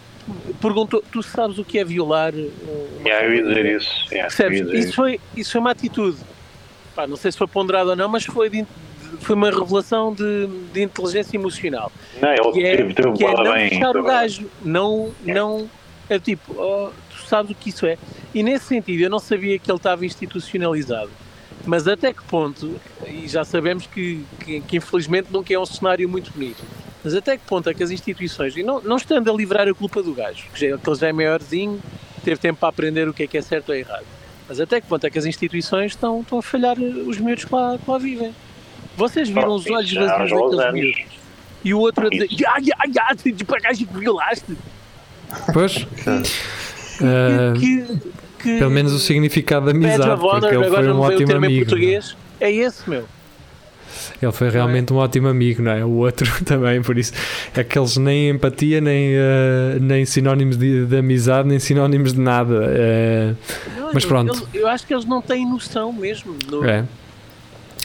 [0.59, 2.33] perguntou, tu sabes o que é violar?
[2.33, 3.89] uma Yeah, eu ia dizer isso.
[4.11, 4.95] Yeah, dizer Isso isso.
[4.95, 6.17] foi, isso foi uma atitude.
[6.95, 8.65] Pá, não sei se foi ponderado ou não, mas foi, de
[9.19, 11.91] foi uma revelação de, de inteligência emocional.
[12.21, 13.69] Não, ele Que é, teve, teve que é não bem.
[13.69, 14.49] fechar o gajo.
[14.63, 15.69] Não, não.
[16.09, 17.97] É tipo, oh, tu sabes o que isso é.
[18.33, 21.09] E nesse sentido, eu não sabia que ele estava institucionalizado.
[21.65, 26.07] Mas até que ponto, e já sabemos que, que, que infelizmente nunca é um cenário
[26.07, 26.63] muito bonito,
[27.03, 29.73] mas até que ponto é que as instituições, e não, não estando a livrar a
[29.73, 31.81] culpa do gajo, que, já, que ele já é maiorzinho,
[32.23, 34.05] teve tempo para aprender o que é que é certo ou errado,
[34.47, 37.55] mas até que ponto é que as instituições estão, estão a falhar os miúdos que
[37.55, 38.35] lá, que lá vivem?
[38.95, 41.05] Vocês viram Oh, os olhos vazios uns daqueles miúdos?
[41.63, 44.55] E o outro a dizer, ah, ah, ah, de gajo que violaste.
[45.51, 45.87] Pois,
[47.01, 47.85] ah, que,
[48.45, 51.53] que pelo menos o significado da amizade, porque ele foi um ótimo amigo.
[51.53, 51.65] é?
[51.65, 53.05] português, é esse, meu.
[54.21, 55.83] Ele foi realmente um ótimo amigo, não é?
[55.85, 57.13] O outro também, por isso
[57.55, 62.19] é que eles nem empatia, nem, ah, nem sinónimos de, de amizade, nem sinónimos de
[62.19, 62.65] nada.
[62.65, 63.35] Ah,
[63.79, 64.33] Não, Mas pronto.
[64.33, 66.35] eles- eu acho que eles não têm noção mesmo.
[66.49, 66.85] No, é.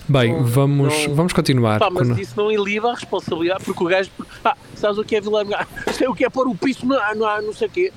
[0.08, 1.78] Bem, vamos, vamos continuar.
[1.78, 4.10] Pá, mas com- isso não eliba a responsabilidade, porque o gajo.
[4.44, 5.46] Ah, sabes o que é violar?
[5.54, 7.92] Ah, sei o que é pôr o piso no, no, não sei o quê.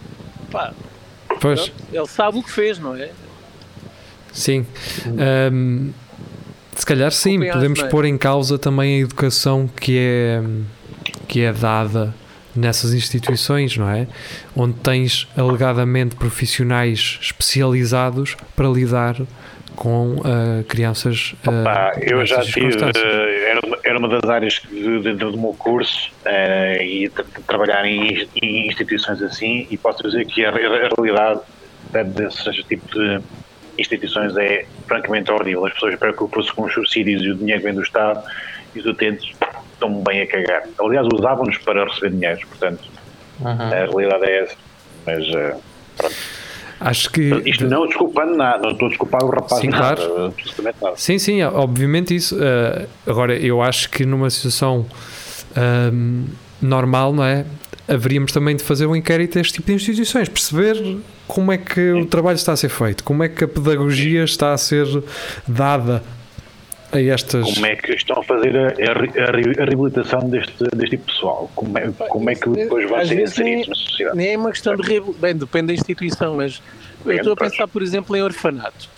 [0.51, 0.72] Pá,
[1.43, 3.11] Pois, ele sabe o que fez, não é?
[4.31, 4.65] sim.
[5.05, 5.91] Ahm,
[6.73, 10.41] se calhar sim, podemos pôr em causa também a educação que é,
[11.27, 12.15] que é dada
[12.55, 14.07] nessas instituições, não é?
[14.55, 19.17] Onde tens alegadamente profissionais especializados para lidar
[19.76, 21.36] com ah, crianças.
[21.63, 25.38] Pá, eu já tive, eh, era, uma- era uma das áreas que, de- de- do
[25.38, 30.49] meu curso eh, e tra- trabalhar em, em instituições assim e posso dizer que a,
[30.49, 31.41] a realidade
[32.15, 33.19] desses tipos de
[33.78, 35.65] instituições é francamente horrível.
[35.65, 38.24] As pessoas preocupam-se com os subsídios e o dinheiro que vem do Estado
[38.76, 39.32] e os utentes
[39.74, 40.63] estão bem a cagar.
[40.80, 42.84] Aliás, usavam-nos para receber dinheiro, portanto,
[43.43, 43.53] a
[43.86, 44.55] realidade é essa.
[45.05, 45.55] Mas eh,
[46.84, 47.41] Acho que.
[47.45, 50.34] isto não desculpando nada, não estou a desculpar o rapaz Sim, nada, claro.
[50.81, 50.93] nada.
[50.97, 52.38] Sim, sim, obviamente isso.
[52.41, 54.86] eh, agora, eu acho que numa situação
[55.55, 56.25] ahm,
[56.61, 57.45] normal, não é?
[57.88, 61.91] Haveríamos também de fazer um inquérito a este tipo de instituições, perceber como é que
[61.91, 64.86] o trabalho está a ser feito, como é que a pedagogia está a ser
[65.47, 66.03] dada
[66.93, 67.53] a estas.
[67.53, 71.05] Como é que estão a fazer a, a a re- a reabilitação deste, deste tipo
[71.07, 71.51] de pessoal?
[71.55, 74.17] Como é, como é que depois vão Às ser vezes inseridos nem- na sociedade?
[74.17, 74.99] Nem é uma questão de.
[75.19, 78.89] Bem, depende da instituição, mas eu Depende, estou a pensar, por exemplo, em orfanatos.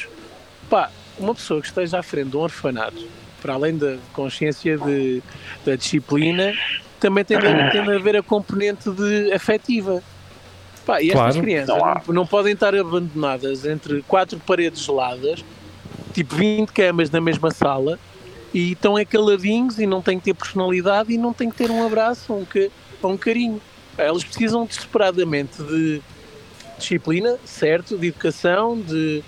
[0.70, 3.06] Pá, uma pessoa que esteja à frente de um orfanato,
[3.42, 5.22] para além da consciência de,
[5.66, 6.54] da disciplina,
[7.00, 10.02] também tem de, tem de haver a componente de afetiva.
[10.86, 11.42] Pá, e estas Claro.
[11.42, 11.78] crianças
[12.08, 15.44] não, não podem estar abandonadas entre quatro paredes geladas,
[16.16, 18.00] tipo 20 camas na mesma sala,
[18.54, 21.86] e estão acaladinhos e não têm que ter personalidade e não têm que ter um
[21.86, 22.70] abraço ou um, ca-
[23.04, 23.62] um carinho.
[23.98, 26.02] Elas precisam desesperadamente de
[26.78, 29.24] disciplina, certo, de educação, de,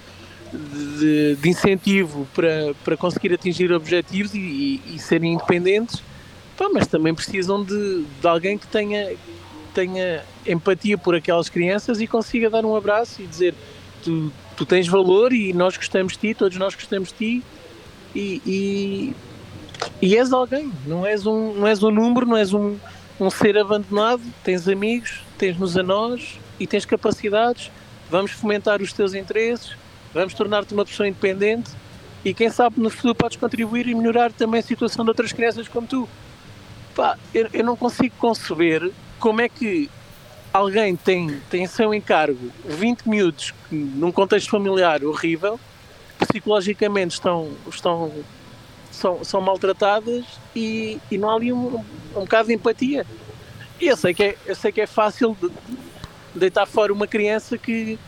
[0.99, 6.01] de, de incentivo para, para conseguir atingir objetivos e, e- e serem independentes,
[6.57, 9.11] Pá, mas também precisam de, de alguém que tenha,
[9.73, 13.53] tenha empatia por aquelas crianças e consiga dar um abraço e dizer
[14.57, 17.43] tu tens valor e nós gostamos de ti, todos nós gostamos de ti
[18.15, 19.15] e, e,
[20.01, 22.75] e és alguém, não és um, não és um número, não és um,
[23.19, 27.71] um ser abandonado, tens amigos, tens-nos a nós e tens capacidades,
[28.09, 29.75] vamos fomentar os teus interesses,
[30.11, 31.69] vamos tornar-te uma pessoa independente
[32.25, 35.67] e quem sabe no futuro podes contribuir e melhorar também a situação de outras crianças
[35.67, 36.09] como tu.
[36.95, 39.87] Pá, eu, eu não consigo conceber como é que
[40.53, 45.59] alguém tem, tem em seu encargo 20 miúdos num contexto familiar horrível,
[46.19, 48.11] psicologicamente estão, estão
[48.91, 50.25] são, são maltratadas
[50.55, 51.75] e, e não há ali um,
[52.15, 53.05] um bocado de empatia.
[53.79, 57.05] E eu sei que é, eu sei que é fácil de- de deitar fora uma
[57.05, 57.99] criança que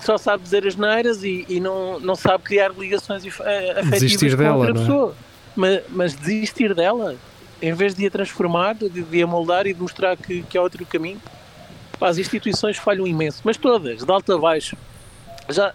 [0.00, 3.28] só sabe dizer as neiras e, e não, não sabe criar ligações a-
[3.80, 4.74] afetivas Desistir com dela, outra é?
[4.74, 5.16] pessoa.
[5.56, 7.16] Mas, mas desistir dela,
[7.60, 10.62] em vez de a transformar, de, de a moldar e de mostrar que, que há
[10.62, 11.20] outro caminho,
[11.98, 14.76] pá, as instituições falham imenso, mas todas, de alto a baixo.
[15.48, 15.72] Já,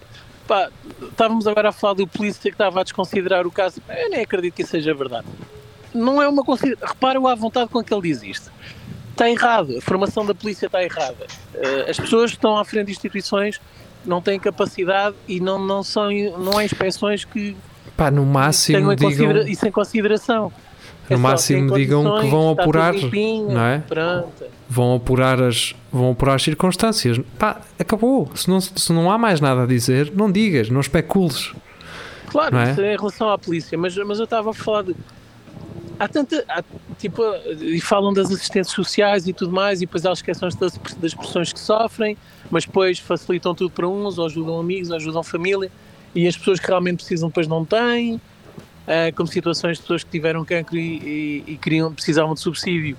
[0.48, 0.70] pá,
[1.02, 3.82] estávamos agora a falar do polícia que estava a desconsiderar o caso.
[3.90, 5.28] Eu nem acredito que isso seja verdade.
[5.94, 6.88] Não é uma consideração.
[6.88, 8.52] Repara-o à vontade com que ele diz isto.
[9.12, 11.28] Está errado, a formação da polícia está errada.
[11.54, 13.60] Eh, as pessoas que estão à frente de instituições
[14.06, 17.56] não têm capacidade e não, não, são, não há inspeções que
[17.98, 20.54] Pá, no tenham máximo em digam, isso em consideração.
[21.10, 23.80] No máximo digam que vão apurar, limpinho, não é?
[23.80, 24.45] Pronto.
[24.70, 27.20] vão apurar as vão apurar as circunstâncias.
[27.38, 28.30] Pá, acabou.
[28.36, 31.51] Se não, se não há mais nada a dizer, não digas, não especules.
[32.28, 32.72] Claro, Não é?
[32.72, 34.95] isso é em relação à polícia, mas, mas eu estava a falar de.
[35.99, 36.45] Há tanta.
[36.47, 36.64] há,
[36.97, 37.22] tipo,
[37.60, 41.14] e falam das assistentes sociais e tudo mais, e depois há as questões das, das
[41.14, 42.16] pessoas que sofrem,
[42.51, 45.72] mas depois facilitam tudo para uns, ou ajudam amigos, ou ajudam família,
[46.14, 48.22] e as pessoas que realmente precisam depois não têm,
[48.90, 50.98] ah, como situações de pessoas que tiveram cancro e,
[51.48, 52.98] e, e queriam, precisavam de subsídio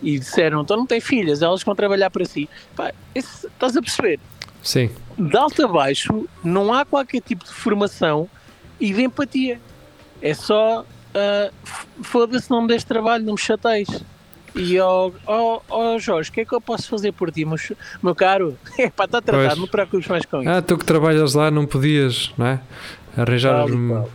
[0.00, 2.48] e disseram, então não têm filhas, elas vão trabalhar para si.
[2.76, 4.18] Pá, esse- estás a perceber?
[4.62, 4.90] Sim.
[5.18, 8.28] de alto a baixo não há qualquer tipo de formação
[8.80, 9.60] e de empatia.
[10.22, 10.84] É só
[11.64, 13.88] f- foda-se, não me des trabalho, não me chateis.
[14.54, 17.56] E ó ó, ó, Jorge, o que é que eu posso fazer por ti, meu,
[18.02, 18.56] meu caro?
[18.78, 19.58] É pá, está tratado, Pois.
[19.58, 20.48] não preocupes mais com isso.
[20.50, 22.60] Ah, tu que trabalhas lá não podias, não é?
[23.16, 23.66] Arranjar.
[23.66, 24.10] Tal e qual.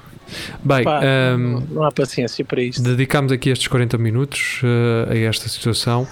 [0.64, 2.82] Bem, Pá, ahm, não, não há paciência para isto.
[2.82, 6.08] dedicámos aqui estes 40 minutos eh, a esta situação.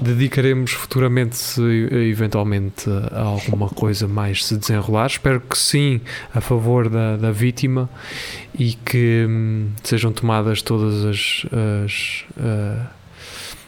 [0.00, 1.62] Dedicaremos futuramente, se
[2.10, 5.06] eventualmente a alguma coisa mais se desenrolar.
[5.06, 6.00] Espero que sim,
[6.34, 7.88] a favor da, da vítima
[8.58, 11.46] e que hum, sejam tomadas todas as.
[11.84, 12.24] as,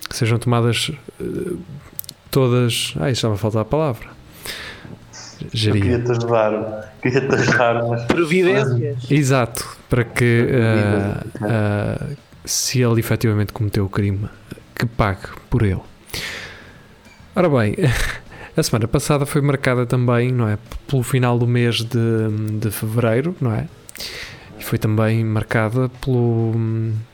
[0.08, 0.90] que sejam tomadas
[1.20, 1.56] eh,
[2.30, 2.94] todas.
[3.00, 4.15] Ai, estava a faltar a palavra.
[5.46, 5.82] Eu Geria.
[5.82, 9.10] queria-te ajudar, queria-te ajudar, mas Providências.
[9.10, 12.06] Exato, para que ah, ah,
[12.44, 14.28] se ele efetivamente cometeu o crime,
[14.74, 15.80] que pague por ele.
[17.34, 17.76] Ora bem,
[18.56, 23.34] a semana passada foi marcada também, não é, pelo final do mês de, de fevereiro,
[23.40, 23.66] não é?
[24.58, 26.54] E foi também marcada pelo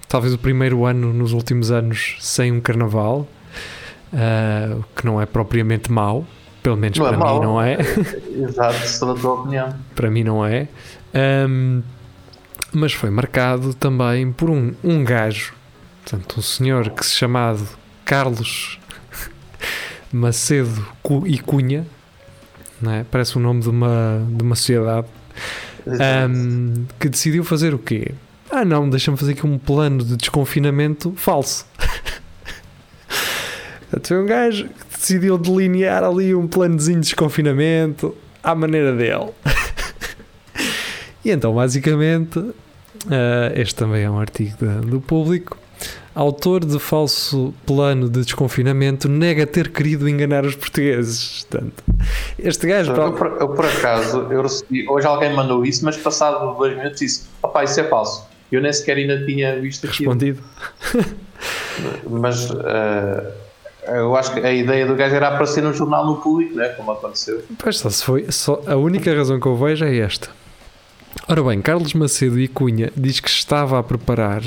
[0.08, 3.26] talvez o primeiro ano nos últimos anos sem um carnaval,
[4.12, 6.26] ah, o que não é propriamente mau,
[6.62, 7.40] pelo menos Não é para mau.
[7.40, 7.76] mim não é
[8.48, 9.74] exato, sou da tua opinião.
[9.94, 10.68] para mim não é.
[11.14, 11.82] Ahm,
[12.72, 15.52] mas foi marcado também por um, um gajo,
[16.02, 17.66] portanto, um senhor que se chamado
[18.04, 18.78] Carlos
[20.12, 20.86] Macedo
[21.26, 21.86] e Cunha,
[22.80, 23.04] não é?
[23.10, 25.06] parece o nome de uma, de uma sociedade,
[25.86, 28.12] ahm, que decidiu fazer o quê?
[28.50, 31.66] Ah, não, deixa-me fazer aqui um plano de desconfinamento falso.
[34.04, 39.30] Foi um gajo que decidiu delinear ali um planozinho de desconfinamento à maneira dele.
[41.24, 42.38] e então, basicamente,
[43.10, 45.58] ah, este também é um artigo da- do público.
[46.14, 51.46] Autor de falso plano de desconfinamento nega ter querido enganar os portugueses.
[51.50, 51.82] Portanto,
[52.38, 52.92] este gajo.
[52.92, 57.00] Eu, por, eu, por acaso, eu recebi, hoje alguém mandou isso, mas passado dois minutos
[57.00, 58.26] disse: opá, isso é falso.
[58.52, 60.10] Eu nem sequer ainda tinha visto aquilo.
[60.12, 60.42] Respondido.
[62.08, 63.30] Mas eh,
[63.86, 66.68] eu acho que a ideia do gajo era aparecer no jornal no público, né?
[66.70, 67.42] como aconteceu.
[67.58, 68.30] Pois só se foi.
[68.30, 70.28] Só, a única razão que eu vejo é esta.
[71.28, 74.42] Ora bem, Carlos Macedo e Cunha diz que estava a preparar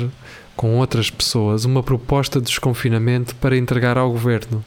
[0.56, 4.64] com outras pessoas uma proposta de desconfinamento para entregar ao governo.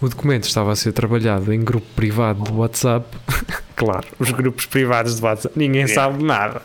[0.00, 3.06] O documento estava a ser trabalhado em grupo privado do WhatsApp.
[3.76, 6.62] claro, os grupos privados do WhatsApp, ninguém sabe nada.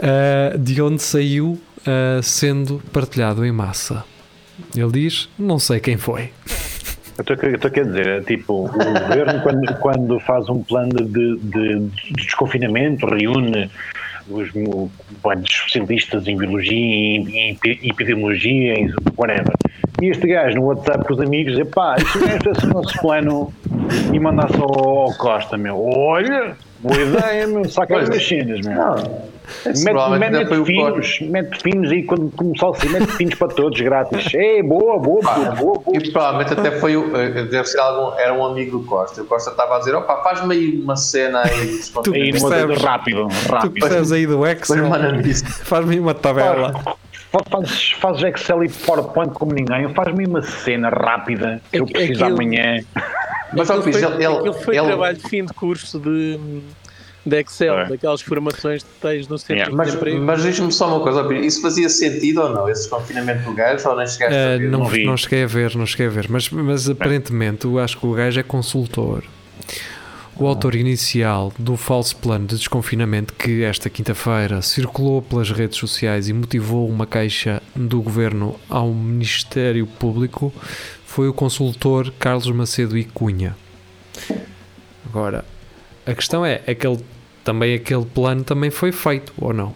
[0.00, 4.04] Ah, de onde saiu ah, sendo partilhado em massa.
[4.76, 6.30] Ele diz: Não sei quem foi.
[7.16, 11.78] Eu estou a- dizer, é tipo, o governo quando, quando faz um plano de, de-
[11.88, 13.68] de desconfinamento, reúne
[14.30, 14.48] os
[15.24, 19.52] vários especialistas em biologia, em, em epi- epidemiologia, em whatever.
[20.00, 23.00] E este gajo no WhatsApp com os amigos diz, pá, este gajo fez o nosso
[23.00, 23.52] plano
[24.12, 25.82] e mandasse ao, ao Costa, meu.
[25.82, 28.74] Olha, boa ideia, meu, saca as cenas, meu.
[28.74, 29.28] Não,
[29.66, 33.80] esse Mete, mete, o finos, mete finos aí quando começar assim, mete finos para todos
[33.80, 34.26] grátis.
[34.34, 35.96] É, boa, boa, boa, boa, boa.
[35.96, 37.16] E provavelmente até foi o.
[37.16, 39.22] eh, Deve ser algum, era um amigo do Costa.
[39.22, 42.82] O Costa estava a dizer: opa, faz-me aí uma cena aí de Aí coisa percebes?
[42.82, 43.72] rápido, Tu rápido.
[43.72, 44.84] que percebes aí do Excel,
[45.64, 46.74] faz-me uma tabela.
[47.50, 52.24] Fazes, fazes Excel e PowerPoint como ninguém, faz-me uma cena rápida que eu Aqui- preciso
[52.24, 52.80] aquilo- amanhã.
[53.52, 56.38] Mas, ó, Aquilo Pires, foi, ele- aquilo foi ele- trabalho de fim de curso de,
[57.24, 57.88] de Excel, É.
[57.88, 59.70] daquelas formações que tens no centro Yeah.
[59.70, 60.20] de Mas, emprego.
[60.22, 62.68] mas diz-me só uma coisa, ó, isso fazia sentido ou não?
[62.68, 64.70] Esse desconfinamento do gajo ou nem chegaste a Ah, ver?
[64.70, 65.04] não, não vi.
[65.04, 68.12] não cheguei a ver, não cheguei a ver, mas, mas aparentemente eu acho que o
[68.12, 69.22] gajo é consultor.
[70.40, 76.28] O autor inicial do falso plano de desconfinamento que esta quinta-feira circulou pelas redes sociais
[76.28, 80.52] e motivou uma queixa do governo ao Ministério Público
[81.18, 83.56] foi o consultor Carlos Macedo e Cunha.
[85.04, 85.44] Agora,
[86.06, 87.04] a questão é, aquele,
[87.42, 89.74] também aquele plano também foi feito ou não?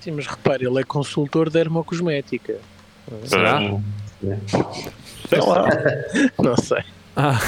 [0.00, 2.58] Sim, mas repare, ele é consultor de dermocosmética.
[3.22, 3.60] Será?
[5.28, 5.68] Sei lá.
[6.42, 6.82] Não sei.
[7.14, 7.38] Ah,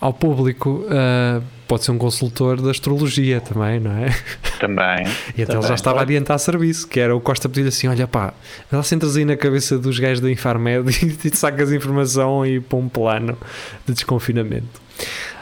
[0.00, 1.40] ao público ah,
[1.72, 4.14] pode ser um consultor da astrologia também, não é?
[4.60, 5.06] Também.
[5.36, 5.74] E até ele já Também.
[5.74, 8.34] estava a adiantar serviço, que era o Costa pedir assim: olha pá,
[8.70, 12.78] lá sentas aí na cabeça dos gajos da Infarmed e te sacas informação e para
[12.78, 13.38] um plano
[13.86, 14.82] de desconfinamento.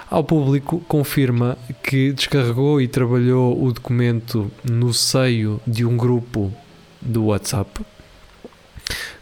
[0.08, 6.52] Ao público, confirma que descarregou e trabalhou o documento no seio de um grupo
[7.00, 7.80] do WhatsApp.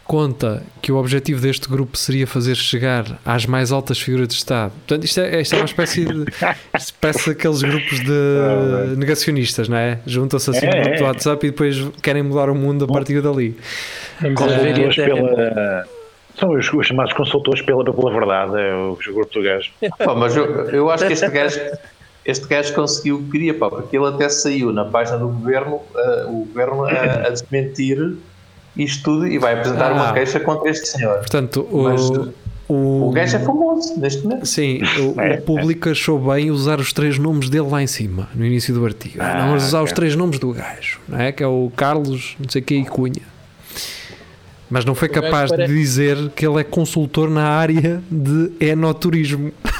[0.09, 4.71] Conta que o objetivo deste grupo seria fazer chegar às mais altas figuras de Estado.
[4.71, 6.25] Portanto, isto é, isto é uma espécie de.
[6.75, 9.99] Isto parece aqueles grupos de negacionistas, não é?
[10.07, 11.07] Juntam-se assim É, no grupo do é.
[11.09, 13.55] WhatsApp e depois querem mudar o mundo a partir dali.
[14.19, 15.85] Vamos a ver Consultores até- pela.
[16.39, 19.71] São os, os chamados consultores pela, pela verdade, é os grupos do gajo.
[19.99, 21.59] Pá, mas eu, eu acho que este gajo,
[22.25, 25.81] este gajo conseguiu o que queria, pá, porque ele até saiu na página do governo,
[25.95, 28.15] ah, o governo a, a desmentir
[28.83, 29.93] isto tudo e vai apresentar Ah.
[29.93, 31.17] uma queixa contra este senhor.
[31.19, 31.83] Portanto, o.
[31.83, 32.01] Mas,
[32.67, 34.45] o, O gajo é famoso neste momento.
[34.45, 38.29] Sim, o, É, o público achou bem usar os três nomes dele lá em cima,
[38.35, 39.15] no início do artigo.
[39.19, 39.95] Ah, não, vamos usar os ok.
[39.95, 41.31] três nomes do gajo, não é?
[41.31, 43.21] Que é o Carlos, não sei o que, e Cunha.
[44.69, 49.51] Mas não foi capaz de parece- dizer que ele é consultor na área de enoturismo.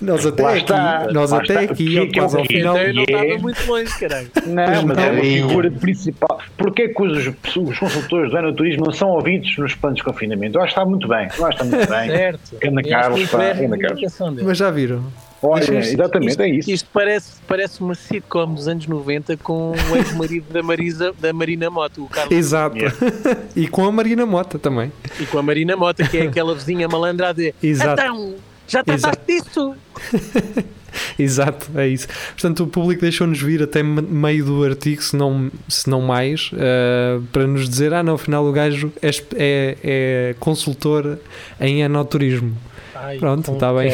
[0.00, 1.72] Nós até Lá aqui, está, nós até está.
[1.74, 2.76] aqui, é quase ao final.
[2.76, 4.30] Então eu não estava muito longe, caralho.
[4.46, 5.20] Não, mas é uma não.
[5.22, 6.40] figura principal.
[6.56, 7.26] Porquê que os,
[7.56, 10.56] os consultores do enoturismo não são ouvidos nos planos de confinamento?
[10.58, 11.28] Eu acho que está muito bem.
[11.38, 12.08] Eu acho que está muito bem.
[12.10, 12.40] Certo.
[12.66, 14.18] Ana Carlos, pá, a Ana Carlos.
[14.42, 15.04] Mas já viram?
[15.42, 16.70] Olha, Isto- exatamente, isto, é isso.
[16.70, 21.70] Isto parece, parece uma sitcom dos anos 90 com o ex-marido da, Marisa, da Marina
[21.70, 22.76] Mota, o Carlos, Exato.
[23.56, 24.92] e com a Marina Mota também.
[25.18, 28.02] e com a Marina Mota, que é aquela vizinha malandra a dizer Exato.
[28.02, 28.34] Então,
[28.70, 29.74] já trataste disso?
[31.18, 32.08] Exato, é isso.
[32.32, 36.50] Portanto, o público deixou-nos vir até me- meio do artigo, se não, se não mais,
[36.56, 41.18] eh, para nos dizer: ah, não, afinal o gajo é, é, é consultor
[41.60, 42.56] em enoturismo.
[43.02, 43.90] Ai, Pronto, com tá bem.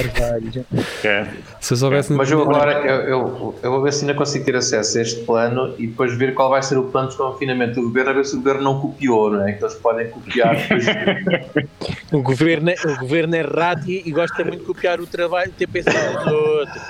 [1.05, 1.27] É.
[1.61, 2.13] Se eu soubesse.
[2.13, 5.21] Mas eu agora eu, eu, eu vou ver se ainda consigo ter acesso a este
[5.23, 8.25] plano e depois ver qual vai ser o plano de desconfinamento do governo, a ver
[8.27, 9.53] se o governo não copiou, não é?
[9.53, 10.87] Que eles podem copiar depois.
[12.13, 15.51] O governo, é- o governo é rato e, e gosta muito de copiar o trabalho
[15.51, 16.83] de ter pensado nos outros.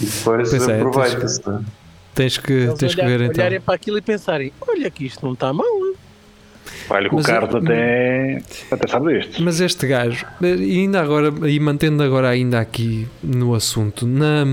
[0.00, 1.40] e depois Pois é, aproveita-se.
[1.48, 1.58] é?
[2.14, 3.34] Tens que, tens que olhar- ver então.
[3.42, 5.64] olharem para aquilo e pensarem: olha que isto não está mal.
[6.90, 9.42] Hein?" Olha, que o Carlos eu- até, até sabe disto.
[9.42, 14.44] Mas este gajo, e ainda agora, e mantendo agora ainda aqui no assunto, na,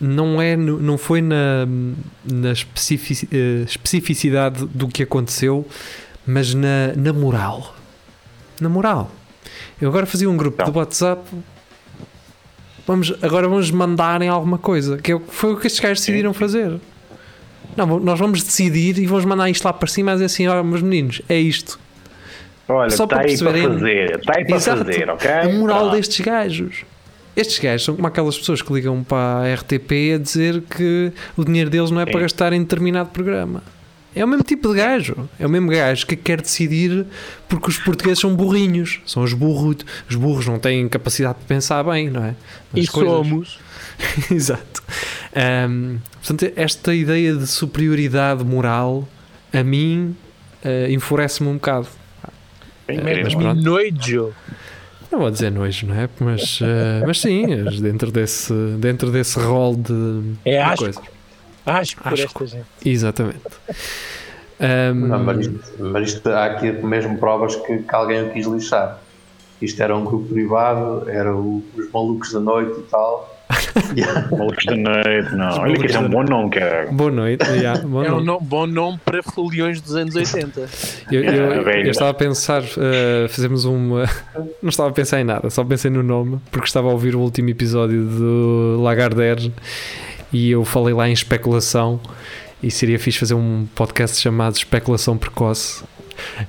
[0.00, 1.66] não, é, não foi na,
[2.24, 5.66] na eh, especificidade do que aconteceu,
[6.26, 7.74] mas na, na moral.
[8.60, 9.10] Na moral.
[9.80, 10.72] Eu agora fazia um grupo Então.
[10.72, 11.22] de WhatsApp.
[12.86, 16.32] Vamos, agora vamos mandarem alguma coisa, que é o- foi o que estes gajos decidiram
[16.32, 16.78] fazer.
[17.86, 20.62] Não, nós vamos decidir e vamos mandar isto lá para cima e dizer assim: ó,
[20.62, 21.78] meus meninos, é isto.
[22.68, 24.18] Olha, Só está para aí para perceberem- fazer.
[24.18, 24.84] Está aí para Exato.
[24.84, 25.30] fazer, ok?
[25.30, 25.96] A moral Pronto.
[25.96, 26.84] destes gajos.
[27.34, 31.44] Estes gajos são como aquelas pessoas que ligam para a RTP a dizer que o
[31.44, 32.10] dinheiro deles não é Sim.
[32.10, 33.62] para gastar em determinado programa.
[34.14, 35.28] É o mesmo tipo de gajo.
[35.38, 37.06] É o mesmo gajo que quer decidir
[37.48, 39.00] porque os portugueses são burrinhos.
[39.06, 39.76] São os burros.
[40.10, 42.34] Os burros não têm capacidade de pensar bem, não é?
[42.74, 43.12] Nas E coisas.
[43.12, 43.58] somos.
[44.30, 44.82] Exato.
[45.34, 49.06] Ahm, portanto, esta ideia de superioridade moral,
[49.52, 50.16] a mim,
[50.64, 51.86] eh, enfurece-me um bocado.
[52.86, 53.60] É mas pronto.
[53.62, 54.32] Nojo.
[55.10, 56.08] Não vou dizer nojo, não é?
[56.20, 57.46] Mas, eh, mas sim,
[57.80, 60.84] dentro desse, dentro desse rol de, É de asco.
[60.84, 61.00] coisa.
[61.66, 62.44] Acho por Asco.
[62.44, 62.66] esta gente.
[62.84, 63.40] Exatamente.
[64.60, 68.46] Ahm, Não, mas, isto, mas isto há aqui mesmo provas que, que alguém o quis
[68.46, 68.98] lixar.
[69.60, 73.37] Isto era um grupo privado, era o- os malucos da noite e tal.
[73.48, 75.60] Da noite, não.
[75.60, 76.88] Olha que isso é um bom nome, cara.
[76.92, 77.48] boa noite.
[77.50, 78.26] yeah, bom É um nome.
[78.26, 80.60] no- bom nome para foliões dos anos 80.
[81.10, 81.90] Eu, eu- Yeah, eu velho.
[81.90, 84.04] estava a pensar, eh, fazemos uma.
[84.62, 87.20] Não estava a pensar em nada, só pensei no nome, porque estava a ouvir o
[87.20, 89.52] último episódio do Lagardère
[90.32, 92.00] e eu falei lá em especulação.
[92.60, 95.84] E seria fixe fazer um podcast chamado Especulação Precoce,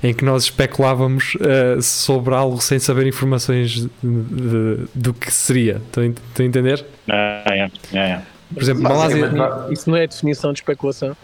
[0.02, 5.80] em que nós especulávamos eh, sobre algo sem saber informações de- de- do que seria.
[5.86, 6.84] Estão a entender?
[7.08, 8.22] Ah, é, é, é.
[8.52, 9.30] Por exemplo, Mas, Malásia.
[9.70, 11.16] Isso não é definição de especulação.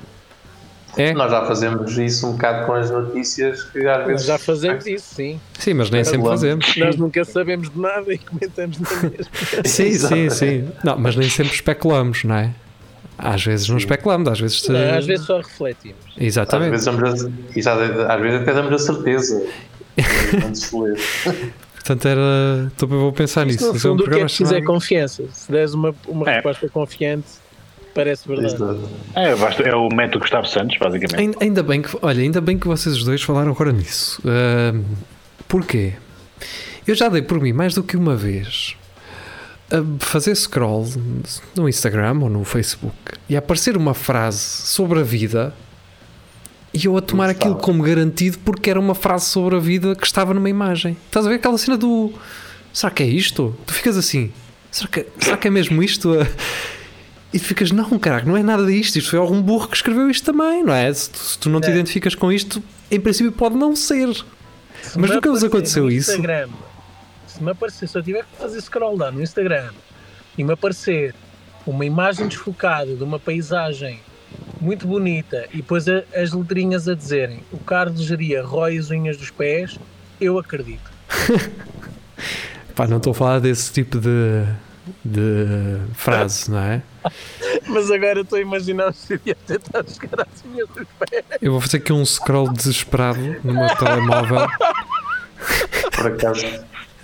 [0.99, 1.13] É?
[1.13, 4.27] Nós já fazemos isso um bocado com as notícias que às Nós vezes.
[4.27, 5.39] já fazemos isso, sim.
[5.59, 6.75] Sim, mas nem sempre fazemos.
[6.77, 9.27] Nós nunca sabemos de nada e comentamos na mesma.
[9.67, 10.69] Sim, sim, sim.
[10.83, 12.51] Não, mas nem sempre especulamos, não é?
[13.19, 14.67] Às vezes não especulamos, às vezes.
[14.69, 15.97] Não, Às vezes só refletimos.
[16.17, 16.71] Às Exatamente.
[16.71, 19.47] vezes, damos a, às vezes até damos a certeza.
[20.47, 21.01] antes de ler.
[21.75, 22.21] Portanto, era.
[22.83, 23.89] Eu vou pensar Isto, nisso.
[23.89, 25.25] no é um o que é programa que quiser chamado- confiança.
[25.33, 26.35] Se des uma, uma É.
[26.35, 27.27] resposta confiante,
[27.95, 28.57] parece verdade.
[29.15, 31.17] É, é o método Gustavo Santos, basicamente.
[31.19, 34.21] Ainda, ainda bem que, olha, ainda bem que vocês os dois falaram agora nisso.
[34.27, 34.83] Ahm,
[35.49, 35.93] porquê?
[36.87, 38.77] Eu já dei por mim mais do que uma vez
[39.71, 40.87] a fazer scroll
[41.57, 42.95] no Instagram ou no Facebook
[43.29, 45.53] e a aparecer uma frase sobre a vida
[46.73, 50.07] e eu a tomar aquilo como garantido porque era uma frase sobre a vida que
[50.07, 50.97] estava numa imagem.
[51.07, 52.13] Estás a ver aquela cena do
[52.73, 53.57] será que é isto?
[53.67, 54.31] Tu ficas assim,
[54.71, 56.11] será que, será que é mesmo isto?
[57.33, 58.97] E tu ficas, não, caraca, não é nada disto.
[58.97, 60.91] Isto foi algum burro que escreveu isto também, não é?
[60.95, 61.71] Se tu, se tu não te É.
[61.73, 64.15] identificas com isto, em princípio pode não ser.
[64.15, 66.13] Se Mas me nunca vos aconteceu isso?
[66.13, 66.49] Instagram,
[67.37, 69.71] se me aparecer, se eu tiver que fazer scroll down no Instagram
[70.39, 71.15] e me aparecer
[71.67, 74.01] uma imagem desfocada de uma paisagem
[74.61, 79.17] muito bonita e depois a- as letrinhas a dizerem o Carlos geria rói as unhas
[79.17, 79.79] dos pés,
[80.21, 80.91] eu acredito.
[82.75, 84.45] Pá, não estou a falar desse tipo de,
[85.05, 86.83] de frase, não é?
[87.69, 91.25] Mas agora estou a imaginar o seria tentar chegar às unhas dos pés.
[91.41, 94.47] Eu vou fazer aqui um scroll desesperado no meu telemóvel.
[95.95, 96.45] Por acaso,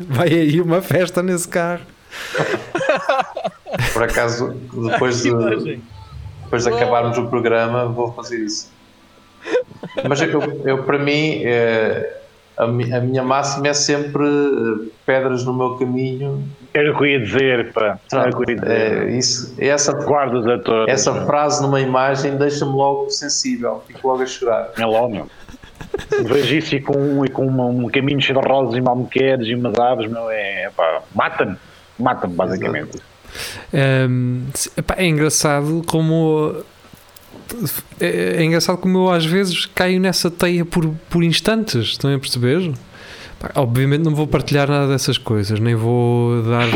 [0.08, 1.80] Vai aí uma festa nesse carro.
[3.92, 4.54] por acaso
[4.90, 5.30] depois de,
[6.44, 8.70] depois de acabarmos o programa, vou fazer isso.
[10.08, 12.18] Mas eu, eu para mim, eh,
[12.56, 16.46] a, mi- a minha máxima é sempre eh, pedras no meu caminho.
[16.74, 17.98] Era o que eu ia dizer, pá.
[18.12, 18.70] Era o que eu ia dizer.
[19.08, 20.88] É, isso, essa, Guardas a todos.
[20.88, 24.70] essa frase numa imagem deixa-me logo sensível, fico logo a chorar.
[24.78, 25.26] É logo, meu.
[26.24, 29.54] Vejo isso e com, e com uma- um caminho cheio de rosas e malmequeres e
[29.54, 31.56] umas aves, meu, é, pá, mata-me.
[31.98, 32.98] Mata-me, basicamente.
[34.96, 36.62] É engraçado como.
[38.00, 42.18] É, é engraçado como eu às vezes caio nessa teia por, por instantes, estão a
[42.18, 42.72] perceber?
[43.54, 46.66] Obviamente não vou partilhar nada dessas coisas, nem vou dar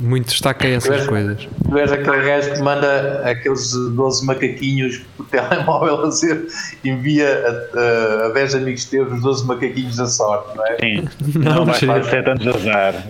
[0.00, 1.46] muito destaque a essas coisas.
[1.70, 6.46] Tu és aquele gajo que manda aqueles 12 macaquinhos por telemóvel a dizer
[6.84, 7.28] envia
[7.74, 10.76] a, a, a 10 amigos teus os 12 macaquinhos da sorte, não é?
[10.80, 11.08] Sim.
[11.38, 13.06] Não, Não, vai fazer 7 anos de azar.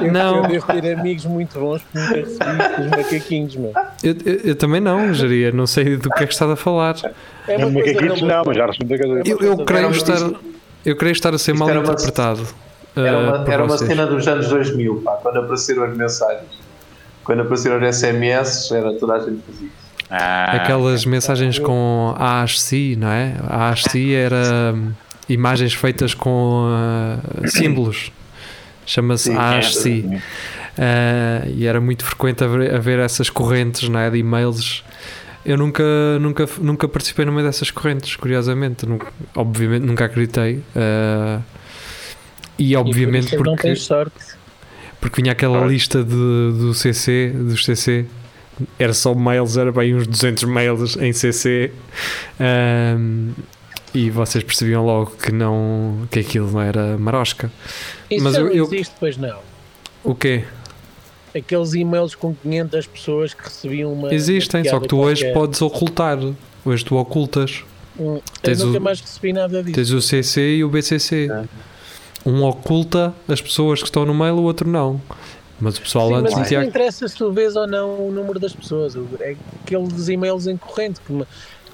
[0.00, 0.36] Eu, Não.
[0.44, 3.72] eu devo ter amigos muito bons que nunca recebi os macaquinhos, meu.
[4.02, 6.96] Eu, eu- eu também não, Jaria, não sei do que é que estás a falar.
[7.48, 9.22] É macaquitos não- mas já recebi muita coisa.
[9.26, 10.18] Eu, eu creio estar,
[10.84, 12.46] eu creio estar a ser isto mal era uma- interpretado.
[12.94, 13.88] Era ah, uma, era uma vocês.
[13.88, 16.50] cena dos anos 2000, pá, quando apareceram as mensagens.
[17.24, 19.82] Quando apareceram os SMS, era toda a gente fazia isso.
[20.10, 23.34] Ah, Aquelas mensagens com ASCII, não é?
[23.48, 24.92] A ASCII era hum,
[25.28, 27.18] imagens feitas com ah,
[27.48, 28.12] símbolos.
[28.84, 30.20] Chama-se ASCII.
[30.76, 34.84] Ah, e era muito frequente haver, haver essas correntes não é, de e-mails.
[35.44, 35.82] Eu nunca,
[36.20, 38.86] nunca, nunca participei numa dessas correntes, curiosamente.
[38.86, 40.62] Nunca- obviamente nunca acreditei.
[40.76, 41.40] ah,
[42.58, 44.14] e E por obviamente é porque, tens sorte.
[45.00, 48.06] porque vinha aquela lista de, do CC, dos CC.
[48.78, 51.72] Era só mails, era bem uns 200 mails em CC.
[52.38, 53.30] ahm,
[53.94, 57.50] e vocês percebiam logo que não que aquilo não era marosca.
[58.10, 59.40] Isso Mas já eu- não eu- existe, pois não.
[60.04, 60.44] O quê?
[61.34, 64.12] Aqueles e-mails com 500 pessoas que recebiam uma.
[64.12, 65.38] Existem, uma só que tu piada hoje qualquer.
[65.38, 66.18] podes ocultar.
[66.64, 67.64] Hoje tu ocultas.
[67.98, 69.74] Hum, eu tens nunca o- mais recebi nada disso.
[69.74, 71.28] Tens o CC e o BCC.
[71.30, 71.44] É.
[72.28, 75.00] Um oculta as pessoas que estão no mail, o outro não.
[75.60, 78.38] Mas o pessoal Sim, antes mas não interessa se tu vês ou não o número
[78.38, 78.94] das pessoas.
[79.20, 81.26] É aqueles e-mails em corrente que, me-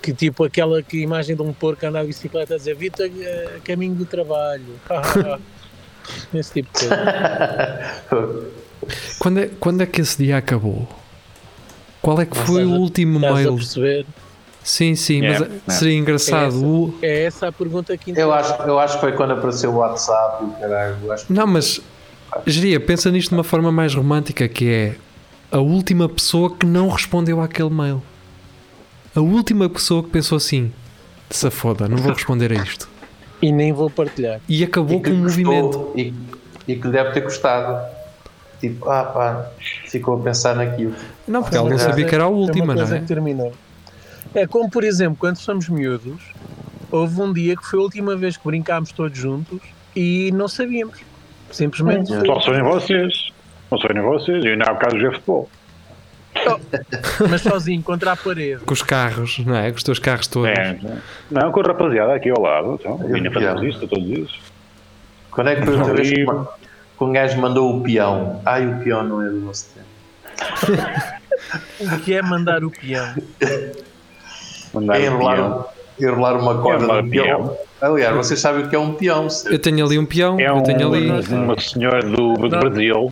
[0.02, 3.04] que tipo aquela que imagem de um porco a andar de bicicleta a dizer Vita
[3.04, 4.62] a caminho do trabalho.
[6.32, 8.48] Esse tipo de coisa.
[9.18, 10.88] Quando é, quando é que esse dia acabou?
[12.00, 13.54] Qual é que foi o a- último Estás a mail?
[13.56, 14.06] perceber?
[14.62, 15.70] Sim, sim, É, mas é.
[15.78, 16.54] seria engraçado.
[16.54, 18.54] É o- É essa a pergunta que Eu interessa.
[18.54, 20.96] acho, eu acho que foi quando apareceu o WhatsApp e o caralho.
[21.26, 21.80] que Não, mas
[22.46, 24.94] Geria, pensa nisto de uma forma mais romântica que é
[25.50, 28.02] a última pessoa que não respondeu àquele mail.
[29.16, 30.70] A última pessoa que pensou assim,
[31.30, 32.86] se foda, não vou responder a isto.
[33.40, 34.40] E nem vou partilhar.
[34.48, 35.92] E acabou e com um lhe custou- movimento.
[35.96, 36.12] E,
[36.68, 37.82] e que lhe deve ter custado.
[38.60, 39.50] Tipo, ah pá,
[39.86, 40.94] ficou a pensar naquilo.
[41.26, 43.00] Não, porque ela não É sabia que era a É última, uma não é?
[43.00, 43.52] que terminou.
[44.34, 46.20] É como, por exemplo, quando somos miúdos,
[46.90, 49.60] houve um dia que foi a última vez que brincámos todos juntos
[49.94, 50.98] e não sabíamos.
[51.50, 52.26] Simplesmente foi.
[52.26, 53.30] Só sonham vocês.
[53.70, 54.44] Não sonham vocês.
[54.44, 55.48] E ainda há bocado joguei futebol.
[57.30, 58.62] Mas sozinho, contra a parede.
[58.64, 59.70] Com os carros, não é?
[59.70, 60.48] Com os teus carros todos.
[60.50, 60.78] É,
[61.30, 62.74] não, com a rapaziada aqui ao lado.
[62.78, 64.38] Então, ainda fazemos isto todos isso.
[65.30, 66.10] Quando é que foi a última vez
[66.98, 68.40] que, um gajo mandou o peão?
[68.44, 69.86] Ai, o peão não é do nosso tempo.
[71.80, 73.14] O que é mandar o peão?
[74.74, 75.66] Mandar É um enrolar, peão.
[76.00, 77.26] enrolar uma corda de um peão.
[77.26, 77.56] peão.
[77.80, 79.30] Aliás, vocês sabem o que é um peão?
[79.30, 81.08] se- Eu tenho ali um peão, É eu um, tenho ali.
[81.32, 82.48] uma senhora do, do.
[82.48, 83.10] Brasil,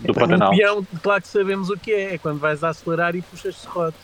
[0.00, 0.50] do Pantanal.
[0.50, 2.14] peão, claro que sabemos o que é.
[2.14, 3.96] É quando vais a acelerar e puxas serrote.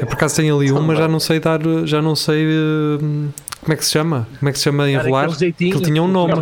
[0.00, 1.58] Eu por acaso tenho ali um, mas já não sei dar.
[1.84, 2.46] Já não sei.
[3.02, 4.28] hum, Como é que se chama?
[4.38, 5.28] Como é que se chama enrolar?
[5.30, 6.34] Aquilo tinha um nome.
[6.34, 6.40] Não,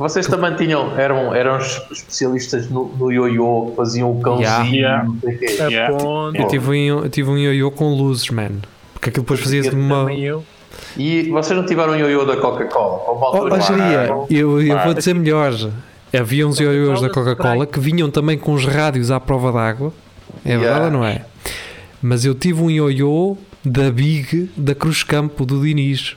[0.00, 5.04] vocês, também tinham, eram, eram es- especialistas no, no ioiô, faziam o cãozinho, Yeah.
[5.04, 5.46] não sei o quê.
[5.60, 5.96] A Yeah.
[5.96, 6.40] ponte.
[6.40, 8.50] Eu tive um, eu tive um ioiô com luzes, man.
[8.94, 10.12] Porque aquilo depois fazia-se uma.
[10.12, 10.44] Eu.
[10.96, 13.02] E vocês não tiveram o ioiô da Coca-Cola?
[13.06, 15.52] Oh, altura- oh Geria, eu, vou dizer melhor.
[16.12, 19.92] Havia uns ioiôs da Coca-Cola, Coca-Cola que vinham também com os rádios à prova d'água.
[20.44, 20.64] É Yeah.
[20.72, 21.24] verdade ou não é?
[22.02, 26.16] Mas eu tive um ioiô da Big da Cruz Campo do Diniz.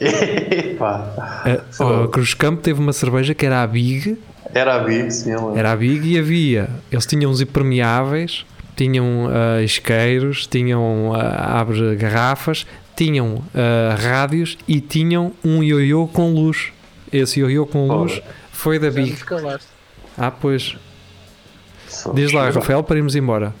[0.84, 4.18] Epá, A, a Cruz Campo teve uma cerveja que era a Big,
[4.52, 5.32] Era a Big, sim.
[5.56, 6.68] era a Big e havia.
[6.90, 8.44] Eles tinham uns impermeáveis,
[8.76, 12.66] tinham ah, isqueiros, tinham ah, abre garrafas,
[12.96, 16.72] tinham ah, rádios e tinham um ioiô com luz.
[17.12, 18.20] Esse ioiô com luz
[18.52, 19.16] foi da Já Big.
[20.16, 20.76] Ah, pois.
[21.88, 23.54] Só- Diz lá, Rafael, para irmos embora.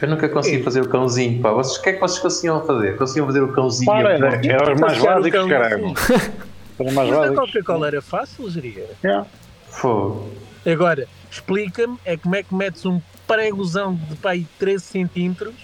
[0.00, 1.50] Eu nunca consegui fazer o cãozinho, pá.
[1.50, 2.96] Vocês, o que é que vocês conseguiam fazer?
[2.96, 3.86] Conseguiam fazer o cãozinho?
[3.90, 5.92] Para, era, era os mais o cão caralho.
[6.78, 7.34] Era mais Mas a.
[7.34, 8.88] Coca-Cola era fácil, geria.
[9.04, 9.26] Yeah.
[9.68, 10.30] Fogo.
[10.66, 15.54] Agora, explica-me é como é que metes um pregozão de pai 13 centímetros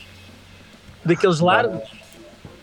[1.04, 1.94] daqueles largos e,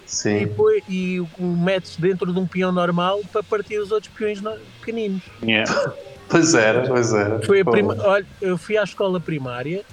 [0.06, 0.40] Sim.
[0.40, 4.42] depois, e o o metes dentro de um peão normal para partir os outros peões
[4.42, 5.24] no- pequeninos.
[5.44, 5.72] Yeah.
[6.32, 7.42] Pois era, pois era.
[7.46, 7.94] Foi a prima...
[8.06, 9.84] Olha, eu fui à escola primária,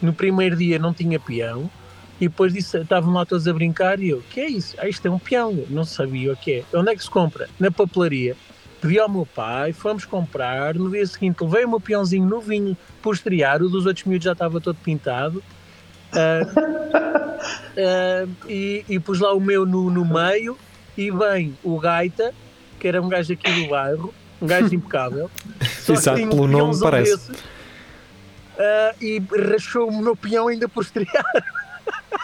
[0.00, 1.68] no primeiro dia não tinha peão,
[2.20, 4.76] e depois disse, estavam lá todos a brincar e eu, que é isso?
[4.78, 6.64] Ah, isto é um peão, não sabia o que é.
[6.78, 7.48] Onde é que se compra?
[7.58, 8.36] Na papelaria.
[8.80, 13.14] Pedi ao meu pai, fomos comprar, no dia seguinte levei o meu peãozinho novinho por
[13.14, 15.42] estrear, o dos outros miúdos já estava todo pintado.
[16.12, 16.40] Ah,
[17.76, 20.56] ah, e, e pus lá o meu no, no meio
[20.96, 22.32] e vem o Gaita,
[22.78, 25.30] que era um gajo aqui do bairro, um gajo impecável.
[25.88, 27.30] Exato, um pelo nome parece.
[27.30, 27.42] desses,
[28.58, 31.63] ah, e rachou o meu peão ainda por estrear.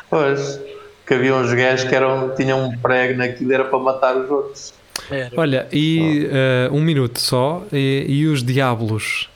[0.09, 0.61] Pois.
[1.07, 4.74] Que havia uns gajos que eram, tinham um prego naquilo, era para matar os outros.
[5.11, 5.30] Era.
[5.36, 9.28] Olha, e eh, um minuto só, e, e os Diablos?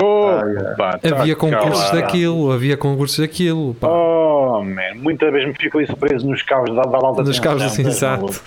[0.00, 0.74] Oh, Ah, yeah.
[0.76, 2.00] pá, tá havia concursos calado.
[2.00, 3.74] daquilo, havia concursos daquilo.
[3.74, 3.88] Pá.
[3.88, 7.62] Oh, man, muita vez me ficou isso preso nos cabos da, da alta Nos cabos
[7.62, 8.40] assim, tá exato.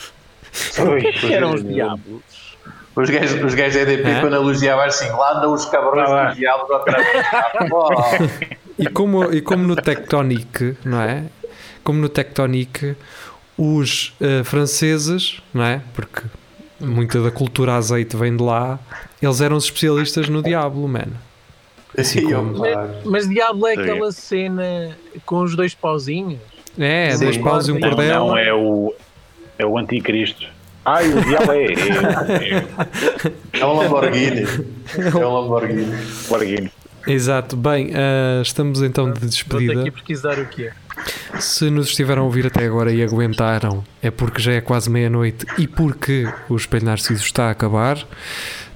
[1.31, 2.21] eram os diabos.
[2.95, 4.21] Os gajos, os gajos da EDP, Hã?
[4.21, 6.25] quando elogiavam assim, lá andam os cabrões Ah, lá.
[6.29, 7.25] dos diabos outra vez.
[7.71, 7.89] Oh.
[8.77, 11.23] E como, e como no Tectonic, não é?
[11.83, 12.95] Como no Tectonic,
[13.57, 15.81] os eh, franceses, não é?
[15.93, 16.23] Porque
[16.79, 18.77] muita da cultura azeite vem de lá,
[19.21, 21.07] eles eram os especialistas no Diablo, man.
[21.97, 23.81] Assim como- pá, Mas diabo é Sim.
[23.81, 26.39] aquela cena com os dois pauzinhos.
[26.77, 27.23] É, Sim.
[27.25, 28.19] dois paus e um Não, Não, cordel.
[28.27, 28.93] não, é o,
[29.57, 30.45] é o anticristo.
[30.85, 34.43] Ai, o diabo é, é, é, É um Lamborghini.
[34.97, 35.95] É um Lamborghini.
[36.29, 36.69] o Arguino.
[37.07, 37.55] Exato.
[37.57, 39.83] Bem, eh, estamos então de Vou ter despedida.
[39.83, 40.73] que pesquisar o que é.
[41.39, 45.45] Se nos estiveram a ouvir até agora e aguentaram, é porque já é quase meia-noite
[45.57, 47.97] e porque o Espelho Narciso está a acabar.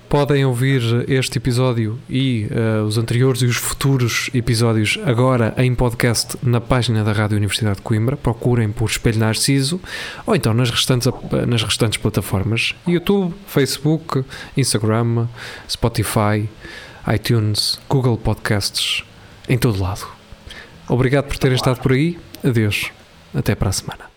[0.09, 6.35] Podem ouvir este episódio e eh, os anteriores e os futuros episódios agora em podcast
[6.41, 8.17] na página da Rádio Universidade de Coimbra.
[8.17, 9.79] Procurem por Espelho Narciso
[10.25, 11.07] ou então nas restantes,
[11.47, 14.25] nas restantes plataformas: YouTube, Facebook,
[14.57, 15.27] Instagram,
[15.69, 16.49] Spotify,
[17.13, 19.03] iTunes, Google Podcasts,
[19.47, 20.07] em todo lado.
[20.87, 22.17] Obrigado por terem estado por aí.
[22.43, 22.91] Adeus.
[23.31, 24.08] Até para a semana.